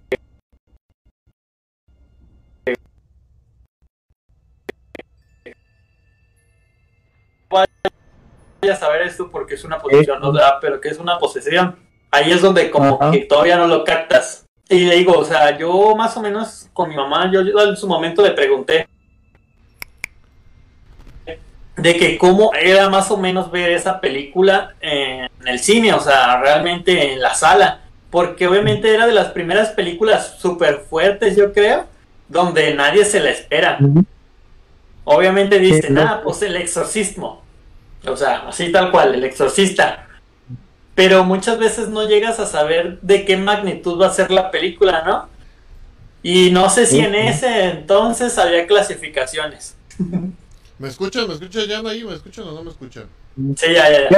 Vayas 8.61 8.81
a 8.81 8.89
ver 8.89 9.01
esto 9.03 9.29
porque 9.29 9.55
es 9.55 9.63
una 9.63 9.79
posesión, 9.79 10.21
¿no? 10.21 10.31
Ah, 10.39 10.57
pero 10.61 10.79
que 10.79 10.89
es 10.89 10.97
una 10.99 11.17
posesión. 11.19 11.75
Ahí 12.11 12.31
es 12.31 12.41
donde 12.41 12.69
como 12.69 12.99
que 13.11 13.19
todavía 13.19 13.57
no 13.57 13.67
lo 13.67 13.83
captas. 13.83 14.45
Y 14.69 14.85
le 14.85 14.95
digo, 14.95 15.13
o 15.17 15.25
sea, 15.25 15.57
yo 15.57 15.95
más 15.95 16.15
o 16.15 16.21
menos 16.21 16.69
con 16.73 16.89
mi 16.89 16.95
mamá, 16.95 17.29
yo, 17.31 17.41
yo 17.41 17.61
en 17.69 17.75
su 17.75 17.87
momento 17.87 18.23
le 18.23 18.31
pregunté 18.31 18.87
de 21.75 21.97
que 21.97 22.17
cómo 22.17 22.53
era 22.53 22.89
más 22.89 23.09
o 23.12 23.17
menos 23.17 23.51
ver 23.51 23.71
esa 23.71 23.99
película 23.99 24.75
en 24.81 25.29
el 25.45 25.59
cine, 25.59 25.93
o 25.93 25.99
sea, 25.99 26.39
realmente 26.39 27.13
en 27.13 27.21
la 27.21 27.33
sala, 27.33 27.81
porque 28.12 28.47
obviamente 28.47 28.93
era 28.93 29.07
de 29.07 29.13
las 29.13 29.29
primeras 29.29 29.69
películas 29.69 30.36
súper 30.39 30.81
fuertes, 30.88 31.36
yo 31.36 31.51
creo, 31.51 31.86
donde 32.27 32.73
nadie 32.75 33.05
se 33.05 33.19
la 33.19 33.31
espera. 33.31 33.79
Obviamente 35.03 35.59
dicen, 35.59 35.97
ah, 35.97 36.21
pues 36.23 36.41
el 36.43 36.55
exorcismo. 36.55 37.41
O 38.05 38.15
sea, 38.15 38.47
así 38.47 38.71
tal 38.71 38.91
cual, 38.91 39.15
el 39.15 39.23
exorcista. 39.23 40.07
Pero 40.93 41.23
muchas 41.23 41.57
veces 41.57 41.89
no 41.89 42.07
llegas 42.07 42.39
a 42.39 42.45
saber 42.45 42.99
de 43.01 43.25
qué 43.25 43.36
magnitud 43.36 43.99
va 43.99 44.07
a 44.07 44.13
ser 44.13 44.29
la 44.29 44.51
película, 44.51 45.03
¿no? 45.05 45.27
Y 46.21 46.51
no 46.51 46.69
sé 46.69 46.86
si 46.86 46.99
en 46.99 47.15
ese 47.15 47.65
entonces 47.65 48.38
había 48.38 48.67
clasificaciones. 48.67 49.75
¿Me 50.79 50.88
escuchan? 50.88 51.27
¿Me 51.27 51.33
escuchan 51.36 51.65
ya 51.67 51.79
ahí? 51.79 52.03
¿Me 52.03 52.13
escuchan 52.15 52.47
o 52.47 52.51
no 52.51 52.63
me 52.63 52.71
escuchan? 52.71 53.05
Sí, 53.55 53.67
ya, 53.73 53.89
ya, 53.91 54.09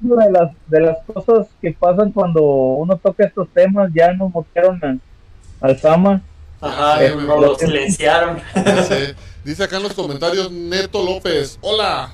de 0.00 0.30
las, 0.30 0.50
de 0.68 0.80
las 0.80 0.98
cosas 1.12 1.46
que 1.60 1.72
pasan 1.72 2.12
cuando 2.12 2.42
uno 2.42 2.96
toca 2.98 3.24
estos 3.26 3.48
temas, 3.52 3.90
ya 3.94 4.12
nos 4.12 4.32
mostraron 4.32 4.80
a- 4.84 5.66
al 5.66 5.78
Sama. 5.78 6.22
Ajá, 6.60 7.04
Eh, 7.04 7.14
no 7.16 7.40
lo 7.40 7.54
silenciaron. 7.56 8.38
Sé. 8.86 9.14
Dice 9.44 9.64
acá 9.64 9.76
en 9.76 9.84
los 9.84 9.94
comentarios 9.94 10.50
Neto 10.50 11.04
López. 11.04 11.58
Hola. 11.62 12.10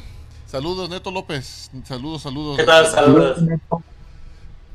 Saludos, 0.46 0.88
Neto 0.88 1.10
López. 1.10 1.70
Saludos, 1.84 2.22
saludos. 2.22 2.56
¿Qué 2.58 2.64
tal? 2.64 2.86
Saludos. 2.86 3.38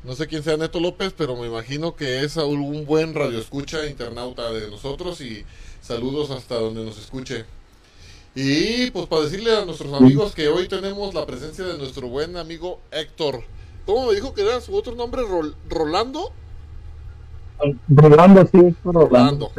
No 0.04 0.14
sé 0.16 0.28
quién 0.28 0.44
sea 0.44 0.58
Neto 0.58 0.80
López, 0.80 1.14
pero 1.16 1.36
me 1.36 1.48
imagino 1.48 1.96
que 1.96 2.24
es 2.24 2.36
un 2.38 2.86
buen 2.86 3.14
radioescucha 3.14 3.86
internauta 3.86 4.52
de 4.52 4.70
nosotros 4.72 5.20
y 5.22 5.46
saludos 5.82 6.32
hasta 6.32 6.56
donde 6.56 6.84
nos 6.86 6.98
escuche. 6.98 7.46
Y 8.42 8.90
pues 8.92 9.06
para 9.08 9.24
decirle 9.24 9.54
a 9.58 9.66
nuestros 9.66 9.94
amigos 9.94 10.34
que 10.34 10.48
hoy 10.48 10.70
tenemos 10.70 11.14
la 11.14 11.26
presencia 11.26 11.66
de 11.66 11.78
nuestro 11.78 12.08
buen 12.08 12.38
amigo 12.38 12.80
Héctor. 12.90 13.44
¿Cómo 13.86 14.08
me 14.08 14.16
dijo 14.16 14.34
que 14.34 14.44
era 14.44 14.62
su 14.62 14.74
otro 14.74 14.96
nombre? 14.96 15.24
Rol- 15.24 15.56
¿Rolando? 15.68 16.32
Rolando, 17.90 18.48
sí, 18.50 18.74
Rolando. 18.86 19.10
Rolando. 19.10 19.52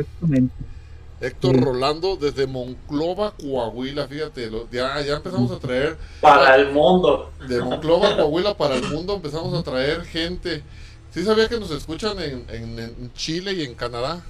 Héctor 1.20 1.54
Sí. 1.56 1.60
Rolando 1.60 2.16
desde 2.16 2.46
Monclova, 2.46 3.34
Coahuila. 3.36 4.08
Fíjate, 4.08 4.50
lo- 4.50 4.66
ya, 4.70 4.98
ya 5.02 5.16
empezamos 5.16 5.50
a 5.50 5.58
traer 5.58 5.98
Para 6.22 6.56
el 6.56 6.72
mundo. 6.72 7.30
de 7.46 7.60
Monclova, 7.60 8.16
Coahuila 8.16 8.56
para 8.56 8.76
el 8.76 8.84
mundo. 8.84 9.14
Empezamos 9.16 9.52
a 9.58 9.62
traer 9.62 10.04
gente. 10.06 10.62
Sí 11.10 11.22
sabía 11.22 11.48
que 11.50 11.60
nos 11.60 11.70
escuchan 11.70 12.18
en, 12.18 12.46
en- 12.48 12.78
en 12.78 13.12
Chile 13.12 13.52
y 13.52 13.62
en 13.64 13.74
Canadá. 13.74 14.24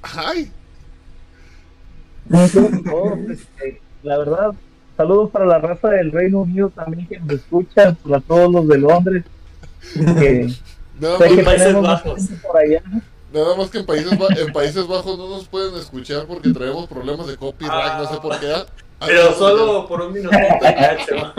¡Ay! 0.00 0.50
Todos, 2.30 3.18
este, 3.30 3.80
la 4.02 4.18
verdad, 4.18 4.52
saludos 4.96 5.30
para 5.30 5.46
la 5.46 5.58
raza 5.58 5.88
del 5.90 6.10
Reino 6.12 6.40
Unido 6.40 6.70
también 6.70 7.06
que 7.06 7.18
nos 7.20 7.32
escuchan, 7.32 7.96
para 7.96 8.20
todos 8.20 8.52
los 8.52 8.66
de 8.68 8.78
Londres. 8.78 9.24
Que 9.94 10.48
Nada 11.00 11.18
sé 11.18 11.28
que 11.28 11.36
más, 11.36 11.44
Países 11.44 11.74
más 11.74 11.82
Bajos. 11.82 12.22
por 12.46 12.56
allá. 12.58 12.82
nada 13.32 13.56
más 13.56 13.68
que 13.70 13.78
en 13.78 13.86
Países, 13.86 14.18
Ba- 14.18 14.28
en 14.36 14.52
Países 14.52 14.86
Bajos 14.86 15.18
no 15.18 15.28
nos 15.28 15.46
pueden 15.46 15.74
escuchar 15.76 16.24
porque 16.26 16.50
traemos 16.50 16.86
problemas 16.88 17.26
de 17.26 17.36
copyright, 17.36 17.98
no 17.98 18.08
sé 18.08 18.16
por 18.20 18.40
qué. 18.40 18.52
Ah, 18.98 19.04
Pero 19.06 19.20
ah, 19.30 19.34
solo 19.36 19.86
por 19.86 20.00
un 20.00 20.12
minutito, 20.14 20.42
cacho. 20.60 21.34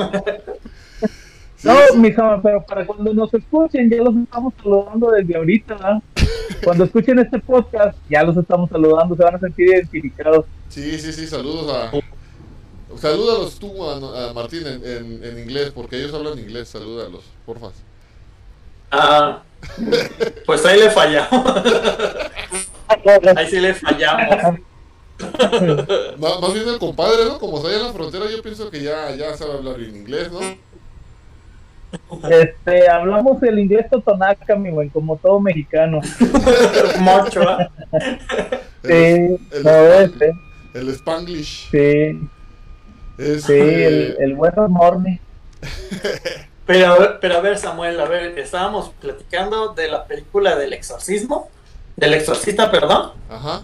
sí, 1.58 1.67
No, 1.67 1.73
sí. 1.91 1.97
mis 1.97 2.17
amas, 2.19 2.39
pero 2.43 2.62
para 2.63 2.86
cuando 2.86 3.12
nos 3.15 3.34
escuchen, 3.34 3.89
ya 3.89 3.97
los 3.97 4.15
estamos 4.15 4.54
saludando 4.62 5.10
desde 5.12 5.36
ahorita, 5.36 5.73
¿verdad? 5.73 6.02
Cuando 6.63 6.83
escuchen 6.86 7.19
este 7.19 7.39
podcast, 7.39 7.97
ya 8.10 8.23
los 8.23 8.38
estamos 8.38 8.69
saludando, 8.69 9.15
se 9.15 9.23
van 9.23 9.36
a 9.36 9.39
sentir 9.39 9.67
identificados. 9.69 10.45
Sí, 10.69 10.99
sí, 10.99 11.13
sí, 11.13 11.27
saludos 11.27 11.73
a. 11.73 11.91
Salúdalos 12.97 13.60
tú 13.60 13.83
a, 13.89 14.29
a 14.29 14.33
Martín 14.33 14.65
en, 14.65 14.83
en- 14.86 15.23
en 15.23 15.39
inglés, 15.39 15.71
porque 15.73 15.97
ellos 15.97 16.13
hablan 16.13 16.39
inglés. 16.39 16.69
Salúdalos, 16.69 17.23
porfa. 17.45 17.67
Ah, 18.91 19.41
pues 20.45 20.65
ahí 20.65 20.79
le 20.79 20.89
fallamos. 20.89 21.63
Ahí 23.36 23.47
sí 23.49 23.60
le 23.60 23.73
fallamos. 23.73 24.60
Más, 26.19 26.39
más 26.41 26.53
bien 26.53 26.67
el 26.69 26.77
compadre, 26.79 27.25
¿no? 27.25 27.39
Como 27.39 27.57
está 27.57 27.69
allá 27.69 27.79
en 27.79 27.86
la 27.88 27.93
frontera, 27.93 28.29
yo 28.29 28.41
pienso 28.41 28.69
que 28.69 28.81
ya, 28.83 29.13
ya 29.15 29.36
sabe 29.36 29.53
hablar 29.53 29.77
bien 29.77 29.95
inglés, 29.95 30.31
¿no? 30.31 30.39
Este, 32.30 32.89
hablamos 32.89 33.41
el 33.43 33.60
inglés 33.60 33.89
totonaca, 33.89 34.56
mi 34.56 34.69
buen, 34.71 34.89
como 34.89 35.17
todo 35.17 35.39
mexicano. 35.39 36.02
Mucho, 37.00 37.41
¿ah? 37.47 37.69
Sí, 38.84 38.93
El, 38.93 39.39
no 39.63 39.69
el, 39.71 40.04
es, 40.04 40.21
eh, 40.21 40.32
el 40.73 40.89
Spanglish. 40.89 41.69
sí, 41.71 42.30
Es, 43.17 43.43
sí, 43.43 43.54
el, 43.54 44.15
el 44.19 44.36
buen 44.36 44.54
morning. 44.69 45.17
Pero, 46.65 47.17
pero 47.21 47.38
a 47.38 47.41
ver, 47.41 47.58
Samuel, 47.58 48.00
a 48.00 48.06
ver, 48.06 48.38
estábamos 48.38 48.91
platicando 49.00 49.73
de 49.73 49.88
la 49.89 50.06
película 50.06 50.56
del 50.58 50.73
exorcismo, 50.73 51.50
del 51.95 52.13
exorcista, 52.13 52.69
perdón, 52.69 53.12
Ajá. 53.30 53.62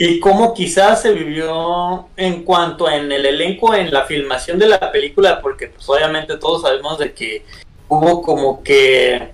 Y 0.00 0.20
cómo 0.20 0.54
quizás 0.54 1.02
se 1.02 1.12
vivió 1.12 2.06
en 2.16 2.44
cuanto 2.44 2.88
en 2.88 3.10
el 3.10 3.26
elenco, 3.26 3.74
en 3.74 3.92
la 3.92 4.04
filmación 4.04 4.58
de 4.58 4.68
la 4.68 4.92
película, 4.92 5.40
porque 5.42 5.66
pues 5.68 5.88
obviamente 5.88 6.36
todos 6.36 6.62
sabemos 6.62 6.98
de 6.98 7.12
que 7.12 7.44
hubo 7.88 8.22
como 8.22 8.62
que 8.62 9.32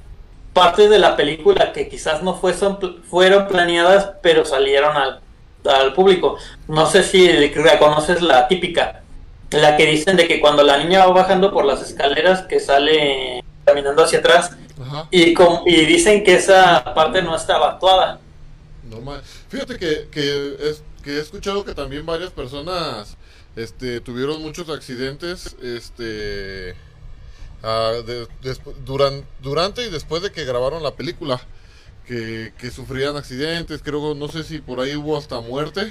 partes 0.54 0.88
de 0.88 0.98
la 0.98 1.16
película 1.16 1.72
que 1.72 1.88
quizás 1.88 2.22
no 2.22 2.34
fue- 2.34 2.54
son- 2.54 3.02
fueron 3.10 3.46
planeadas, 3.46 4.12
pero 4.22 4.44
salieron 4.44 4.96
al, 4.96 5.20
al 5.66 5.92
público. 5.92 6.38
No 6.66 6.86
sé 6.86 7.02
si 7.02 7.28
reconoces 7.30 8.22
la 8.22 8.48
típica, 8.48 9.02
la 9.50 9.76
que 9.76 9.84
dicen 9.86 10.16
de 10.16 10.26
que 10.26 10.40
cuando 10.40 10.62
la 10.62 10.78
niña 10.78 11.04
va 11.04 11.12
bajando 11.12 11.52
por 11.52 11.64
las 11.66 11.82
escaleras, 11.82 12.42
que 12.42 12.58
sale 12.60 13.44
caminando 13.66 14.02
hacia 14.04 14.20
atrás, 14.20 14.56
Ajá. 14.80 15.08
y, 15.10 15.34
com- 15.34 15.62
y 15.66 15.84
dicen 15.84 16.24
que 16.24 16.36
esa 16.36 16.82
parte 16.94 17.20
no 17.20 17.36
estaba 17.36 17.72
actuada. 17.72 18.18
Fíjate 19.48 19.76
que, 19.78 20.08
que, 20.10 20.56
es, 20.70 20.82
que 21.02 21.12
he 21.16 21.20
escuchado 21.20 21.64
que 21.64 21.74
también 21.74 22.04
varias 22.06 22.30
personas 22.32 23.16
este, 23.56 24.00
tuvieron 24.00 24.42
muchos 24.42 24.68
accidentes 24.68 25.56
este, 25.62 26.74
de- 27.62 28.28
duran- 28.84 29.24
durante 29.42 29.86
y 29.86 29.90
después 29.90 30.22
de 30.22 30.32
que 30.32 30.44
grabaron 30.44 30.82
la 30.82 30.94
película. 30.94 31.40
Que, 32.06 32.52
que 32.58 32.70
sufrían 32.70 33.16
accidentes, 33.16 33.80
creo, 33.82 34.14
no 34.14 34.28
sé 34.28 34.44
si 34.44 34.58
por 34.58 34.78
ahí 34.80 34.94
hubo 34.94 35.16
hasta 35.16 35.40
muerte. 35.40 35.90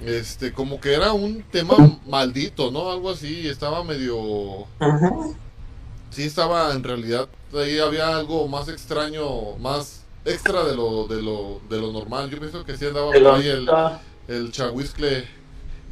Este, 0.00 0.52
como 0.54 0.80
que 0.80 0.94
era 0.94 1.12
un 1.12 1.42
tema 1.42 1.74
maldito, 2.06 2.70
¿no? 2.70 2.90
Algo 2.90 3.10
así, 3.10 3.46
estaba 3.46 3.84
medio... 3.84 4.66
Sí, 6.10 6.22
estaba 6.22 6.72
en 6.72 6.82
realidad, 6.82 7.28
ahí 7.52 7.78
había 7.78 8.16
algo 8.16 8.48
más 8.48 8.68
extraño, 8.68 9.56
más 9.58 10.04
extra 10.28 10.64
de 10.64 10.76
lo, 10.76 11.06
de 11.06 11.22
lo, 11.22 11.60
de 11.68 11.80
lo 11.80 11.92
normal. 11.92 12.30
Yo 12.30 12.38
pienso 12.38 12.64
que 12.64 12.76
sí 12.76 12.86
andaba 12.86 13.12
por 13.12 13.26
ahí 13.26 13.48
el, 13.48 13.68
el 14.28 14.52
chahuizcle 14.52 15.24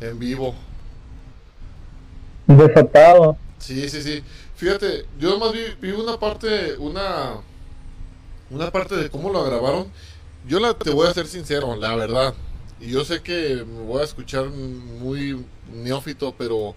en 0.01 0.19
vivo. 0.19 0.55
Desatado. 2.47 3.37
Sí, 3.59 3.89
sí, 3.89 4.03
sí. 4.03 4.23
Fíjate, 4.55 5.07
yo 5.19 5.39
más 5.39 5.53
vi, 5.53 5.61
vi 5.81 5.91
una 5.91 6.19
parte, 6.19 6.77
una, 6.79 7.35
una 8.51 8.71
parte 8.71 8.97
de 8.97 9.11
cómo 9.11 9.31
lo 9.31 9.45
grabaron. 9.45 9.89
Yo 10.47 10.61
la, 10.61 10.75
te 10.75 10.91
voy 10.91 11.09
a 11.09 11.15
ser 11.15 11.27
sincero, 11.27 11.75
la 11.77 11.97
verdad. 11.97 12.35
Y 12.81 12.91
yo 12.91 13.05
sé 13.05 13.23
que 13.23 13.65
me 13.67 13.83
voy 13.83 14.01
a 14.01 14.05
escuchar 14.05 14.47
muy 14.47 15.45
neófito, 15.73 16.35
pero 16.37 16.75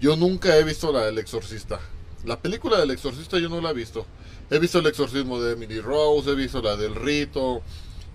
yo 0.00 0.16
nunca 0.16 0.56
he 0.56 0.64
visto 0.64 0.92
la 0.92 1.06
del 1.06 1.18
exorcista. 1.18 1.80
La 2.24 2.40
película 2.40 2.78
del 2.78 2.90
exorcista 2.90 3.38
yo 3.38 3.48
no 3.48 3.60
la 3.60 3.70
he 3.70 3.74
visto. 3.74 4.06
He 4.50 4.58
visto 4.58 4.78
el 4.78 4.86
exorcismo 4.86 5.40
de 5.40 5.52
Emily 5.52 5.80
Rose, 5.80 6.30
he 6.30 6.34
visto 6.34 6.60
la 6.60 6.76
del 6.76 6.94
rito. 6.94 7.62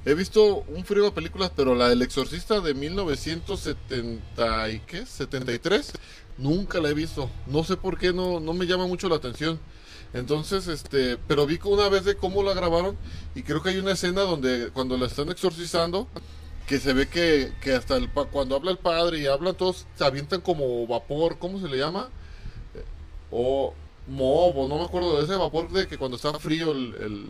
He 0.06 0.14
visto 0.14 0.64
un 0.68 0.86
frío 0.86 1.06
de 1.06 1.12
películas, 1.12 1.52
pero 1.56 1.74
la 1.74 1.90
del 1.90 2.04
exorcista 2.04 2.60
de 2.62 2.76
1970 2.76 4.70
y 4.70 4.80
qué? 4.82 5.06
73 5.06 5.94
Nunca 6.38 6.80
la 6.80 6.90
he 6.90 6.94
visto. 6.94 7.30
No 7.48 7.64
sé 7.64 7.78
por 7.78 7.98
qué 7.98 8.14
no, 8.14 8.40
no 8.40 8.54
me 8.54 8.68
llama 8.68 8.86
mucho 8.86 9.10
la 9.10 9.16
atención. 9.16 9.60
Entonces, 10.14 10.68
este, 10.68 11.18
pero 11.28 11.46
vi 11.46 11.60
una 11.64 11.90
vez 11.90 12.06
de 12.06 12.16
cómo 12.16 12.44
la 12.44 12.54
grabaron 12.54 12.98
y 13.34 13.44
creo 13.44 13.64
que 13.64 13.70
hay 13.70 13.78
una 13.78 13.94
escena 13.94 14.22
donde 14.22 14.70
cuando 14.74 14.98
la 14.98 15.08
están 15.08 15.30
exorcizando, 15.30 16.08
que 16.68 16.80
se 16.80 16.94
ve 16.94 17.08
que, 17.08 17.54
que 17.62 17.74
hasta 17.74 17.96
el 17.96 18.10
cuando 18.10 18.56
habla 18.56 18.72
el 18.72 18.78
padre 18.78 19.20
y 19.20 19.28
hablan 19.28 19.56
todos, 19.56 19.88
se 19.96 20.04
avientan 20.06 20.42
como 20.42 20.86
vapor, 20.88 21.38
¿cómo 21.40 21.60
se 21.60 21.68
le 21.68 21.78
llama? 21.78 22.10
Eh, 22.76 22.84
O 23.32 23.74
moho, 24.08 24.68
no 24.68 24.78
me 24.78 24.84
acuerdo 24.86 25.18
de 25.18 25.24
ese 25.26 25.36
vapor 25.36 25.70
de 25.72 25.88
que 25.88 25.98
cuando 25.98 26.18
está 26.18 26.32
frío, 26.40 26.72
el, 26.72 26.96
el- 27.02 27.30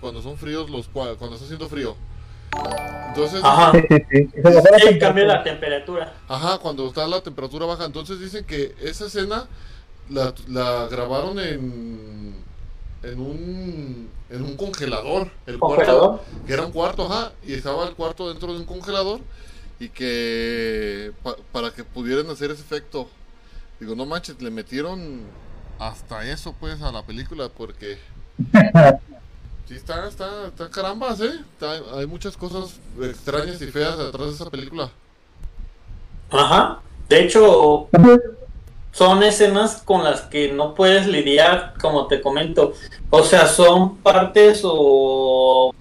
cuando 0.00 0.20
son 0.20 0.36
fríos 0.36 0.68
los 0.68 0.92
cua- 0.92 1.16
cuando 1.16 1.36
está 1.36 1.44
haciendo 1.44 1.68
frío. 1.68 1.94
Entonces, 3.08 3.40
Ajá. 3.42 3.72
Sí, 3.72 3.78
la 3.88 3.88
temperatura. 4.62 4.98
cambia 4.98 5.24
la 5.24 5.42
temperatura. 5.42 6.14
Ajá, 6.28 6.58
cuando 6.58 6.86
está 6.88 7.06
la 7.06 7.20
temperatura 7.20 7.66
baja. 7.66 7.84
Entonces 7.84 8.18
dicen 8.20 8.44
que 8.44 8.74
esa 8.82 9.06
escena 9.06 9.46
la, 10.10 10.34
la 10.48 10.86
grabaron 10.90 11.38
en, 11.38 12.34
en 13.02 13.20
un, 13.20 14.08
en 14.30 14.42
un 14.42 14.56
congelador. 14.56 15.30
El 15.46 15.58
¿Congelador? 15.58 16.18
cuarto, 16.18 16.24
que 16.46 16.52
era 16.52 16.66
un 16.66 16.72
cuarto, 16.72 17.04
ajá, 17.06 17.32
y 17.46 17.54
estaba 17.54 17.86
el 17.88 17.94
cuarto 17.94 18.28
dentro 18.28 18.52
de 18.52 18.60
un 18.60 18.64
congelador 18.66 19.20
y 19.78 19.88
que 19.90 21.12
pa- 21.22 21.36
para 21.52 21.70
que 21.70 21.84
pudieran 21.84 22.28
hacer 22.30 22.50
ese 22.50 22.62
efecto. 22.62 23.08
Digo, 23.80 23.94
no 23.94 24.06
manches, 24.06 24.40
le 24.40 24.50
metieron 24.50 25.20
hasta 25.78 26.24
eso 26.30 26.54
pues 26.58 26.82
a 26.82 26.92
la 26.92 27.02
película 27.02 27.48
porque 27.48 27.98
sí 29.68 29.74
está, 29.74 30.08
está, 30.08 30.46
está 30.48 30.70
carambas, 30.70 31.20
eh. 31.20 31.40
Hay 31.94 32.06
muchas 32.06 32.36
cosas 32.36 32.78
extrañas 33.00 33.60
y 33.60 33.66
feas 33.66 33.98
detrás 33.98 34.26
de 34.26 34.34
esa 34.34 34.50
película. 34.50 34.90
Ajá. 36.30 36.80
De 37.08 37.22
hecho, 37.22 37.88
son 38.92 39.22
escenas 39.22 39.82
con 39.82 40.02
las 40.02 40.22
que 40.22 40.52
no 40.52 40.74
puedes 40.74 41.06
lidiar, 41.06 41.74
como 41.80 42.06
te 42.06 42.20
comento. 42.20 42.72
O 43.10 43.22
sea, 43.22 43.46
son 43.46 43.98
partes 43.98 44.62
o... 44.64 45.74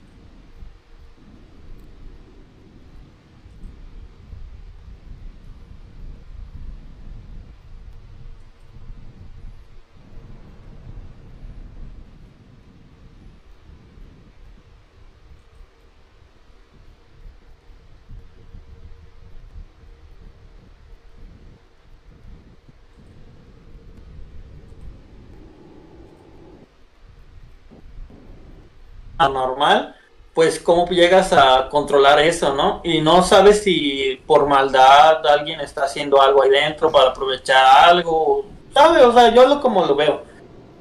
anormal, 29.18 29.96
pues 30.34 30.60
cómo 30.60 30.88
llegas 30.90 31.32
a 31.32 31.70
controlar 31.70 32.20
eso, 32.20 32.54
¿no? 32.54 32.82
Y 32.84 33.00
no 33.00 33.24
sabes 33.24 33.64
si 33.64 34.22
por 34.28 34.48
maldad 34.48 35.26
alguien 35.26 35.62
está 35.62 35.86
haciendo 35.86 36.22
algo 36.22 36.44
ahí 36.44 36.50
dentro 36.50 36.92
para 36.92 37.12
aprovechar 37.12 37.90
algo, 37.90 38.46
¿sabes? 38.74 39.04
O 39.04 39.14
sea, 39.14 39.34
yo 39.34 39.48
lo 39.48 39.62
como 39.62 39.86
lo 39.86 39.96
veo. 39.96 40.24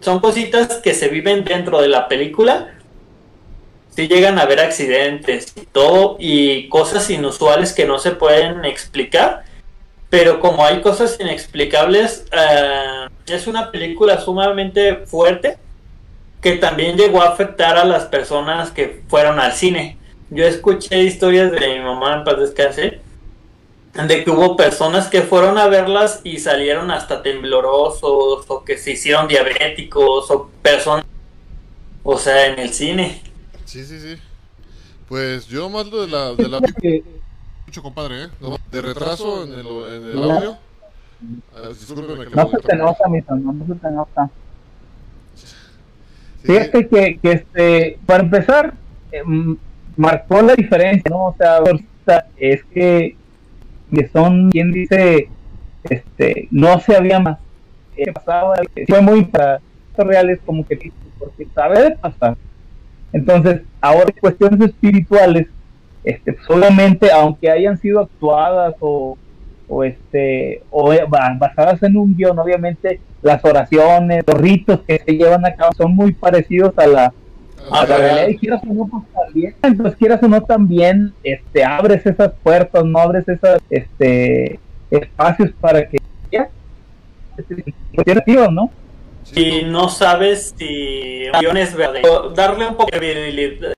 Son 0.01 0.19
cositas 0.19 0.77
que 0.83 0.93
se 0.93 1.09
viven 1.09 1.45
dentro 1.45 1.81
de 1.81 1.89
la 1.89 2.09
película. 2.09 2.75
Si 3.91 4.09
llegan 4.09 4.41
a 4.41 4.43
haber 4.43 4.59
accidentes 4.59 5.53
y 5.57 5.67
todo, 5.67 6.17
y 6.19 6.69
cosas 6.69 7.09
inusuales 7.11 7.73
que 7.73 7.87
no 7.87 8.01
se 8.01 8.11
pueden 8.11 8.65
explicar. 8.65 9.45
Pero 10.11 10.41
como 10.41 10.65
hay 10.65 10.81
cosas 10.81 11.17
inexplicables, 11.21 12.27
eh, 12.33 13.07
es 13.27 13.47
una 13.47 13.71
película 13.71 14.21
sumamente 14.21 14.97
fuerte 15.07 15.59
que 16.45 16.57
también 16.59 16.99
llegó 16.99 17.23
a 17.23 17.29
afectar 17.31 17.79
a 17.79 17.87
las 17.87 18.05
personas 18.05 18.71
que 18.71 19.03
fueron 19.09 19.41
al 19.41 19.55
cine. 19.55 19.97
Yo 20.29 20.45
escuché 20.45 21.03
historias 21.03 21.51
de 21.51 21.59
mi 21.79 21.81
mamá 21.83 22.17
en 22.17 22.25
paz 22.25 22.39
descanse, 22.39 23.01
de 23.95 24.25
que 24.25 24.31
hubo 24.31 24.55
personas 24.55 25.09
que 25.09 25.23
fueron 25.23 25.57
a 25.57 25.69
verlas 25.69 26.21
y 26.23 26.39
salieron 26.41 26.91
hasta 26.91 27.23
temblorosos 27.23 28.45
o 28.47 28.63
que 28.63 28.77
se 28.77 28.91
hicieron 28.91 29.27
diabéticos 29.27 30.31
o 30.31 30.51
personas, 30.61 31.07
o 32.03 32.19
sea, 32.19 32.49
en 32.49 32.59
el 32.59 32.75
cine. 32.75 33.23
Sí, 33.65 33.83
sí, 33.87 33.99
sí. 33.99 34.19
Pues 35.09 35.47
yo 35.47 35.71
más 35.71 35.91
de 35.91 36.07
la, 36.07 36.35
de 36.35 36.47
la 36.47 36.61
que 36.61 37.03
mucho 37.67 37.83
compadre, 37.83 38.25
¿eh? 38.25 38.29
No, 38.39 38.59
De 38.71 38.83
retraso 38.83 39.45
en 39.45 39.55
el, 39.55 39.67
en 39.67 40.11
el 40.11 40.31
audio. 40.31 40.59
Ah, 41.57 41.71
no 42.35 42.45
lo- 42.45 42.51
se 42.51 42.59
te 42.59 42.77
nota, 42.77 43.09
mi 43.09 43.21
no 43.21 43.67
se 43.67 43.75
te 43.77 43.91
nota. 43.91 44.31
Sí, 46.45 46.53
Fíjate 46.53 46.89
que, 46.89 47.19
que 47.19 47.33
este, 47.33 47.99
para 48.07 48.23
empezar, 48.23 48.75
eh, 49.13 49.23
marcó 49.97 50.43
la 50.43 50.55
diferencia, 50.55 51.11
¿no? 51.11 51.27
O 51.27 51.37
sea, 51.37 51.61
es 52.37 52.63
que, 52.65 53.17
que 53.95 54.09
son, 54.09 54.51
quien 54.51 54.71
dice, 54.71 55.29
este, 55.85 56.49
no 56.51 56.79
se 56.81 56.97
había 56.97 57.19
más. 57.19 57.39
¿Qué 57.97 58.13
pasaba? 58.13 58.57
Fue 58.89 59.01
muy 59.01 59.25
para 59.25 59.61
reales 59.97 60.41
como 60.45 60.67
que 60.67 60.93
porque 61.19 61.47
sabe 61.55 61.83
de 61.83 61.91
pasar. 61.93 62.37
Entonces, 63.13 63.63
ahora 63.81 64.13
cuestiones 64.21 64.61
espirituales, 64.61 65.47
este, 66.03 66.37
obviamente, 66.49 67.11
aunque 67.13 67.49
hayan 67.51 67.79
sido 67.79 68.01
actuadas 68.01 68.75
o, 68.81 69.17
o 69.69 69.85
este, 69.85 70.63
o 70.71 70.93
eh, 70.93 71.05
ba- 71.09 71.37
basadas 71.39 71.83
en 71.83 71.97
un 71.97 72.15
guion, 72.17 72.39
obviamente 72.39 73.01
las 73.23 73.45
oraciones, 73.45 74.23
los 74.27 74.39
ritos 74.41 74.81
que 74.87 74.99
se 75.05 75.13
llevan 75.13 75.45
a 75.47 75.55
cabo 75.55 75.73
son 75.77 75.95
muy 75.95 76.13
parecidos 76.13 76.73
a 76.79 76.87
la, 76.87 77.13
a 77.71 77.87
la 77.87 77.97
real. 77.97 78.01
realidad 78.01 78.29
y 78.29 78.37
quieras 78.37 78.63
o 78.69 78.75
no 78.75 78.87
pues 78.87 79.05
también 79.15 79.55
entonces 79.63 79.97
quieras 79.97 80.23
o 80.23 80.29
no 80.29 80.43
también 80.43 81.13
este 81.23 81.65
abres 81.65 82.05
esas 82.05 82.33
puertas 82.43 82.85
no 82.85 82.99
abres 82.99 83.27
esos 83.27 83.59
este 83.71 84.61
espacios 84.91 85.51
para 85.61 85.89
que 85.89 85.97
ya 86.31 86.49
este, 87.39 87.65
no 88.51 88.71
Sí, 89.25 89.41
Y 89.41 89.65
no 89.65 89.89
sabes 89.89 90.55
si 90.59 91.25
el 91.25 91.33
guion 91.41 91.57
es 91.57 91.75
verdadero. 91.75 92.29
Darle 92.37 92.69
un 92.69 92.75
poco 92.77 92.91
de 92.93 92.99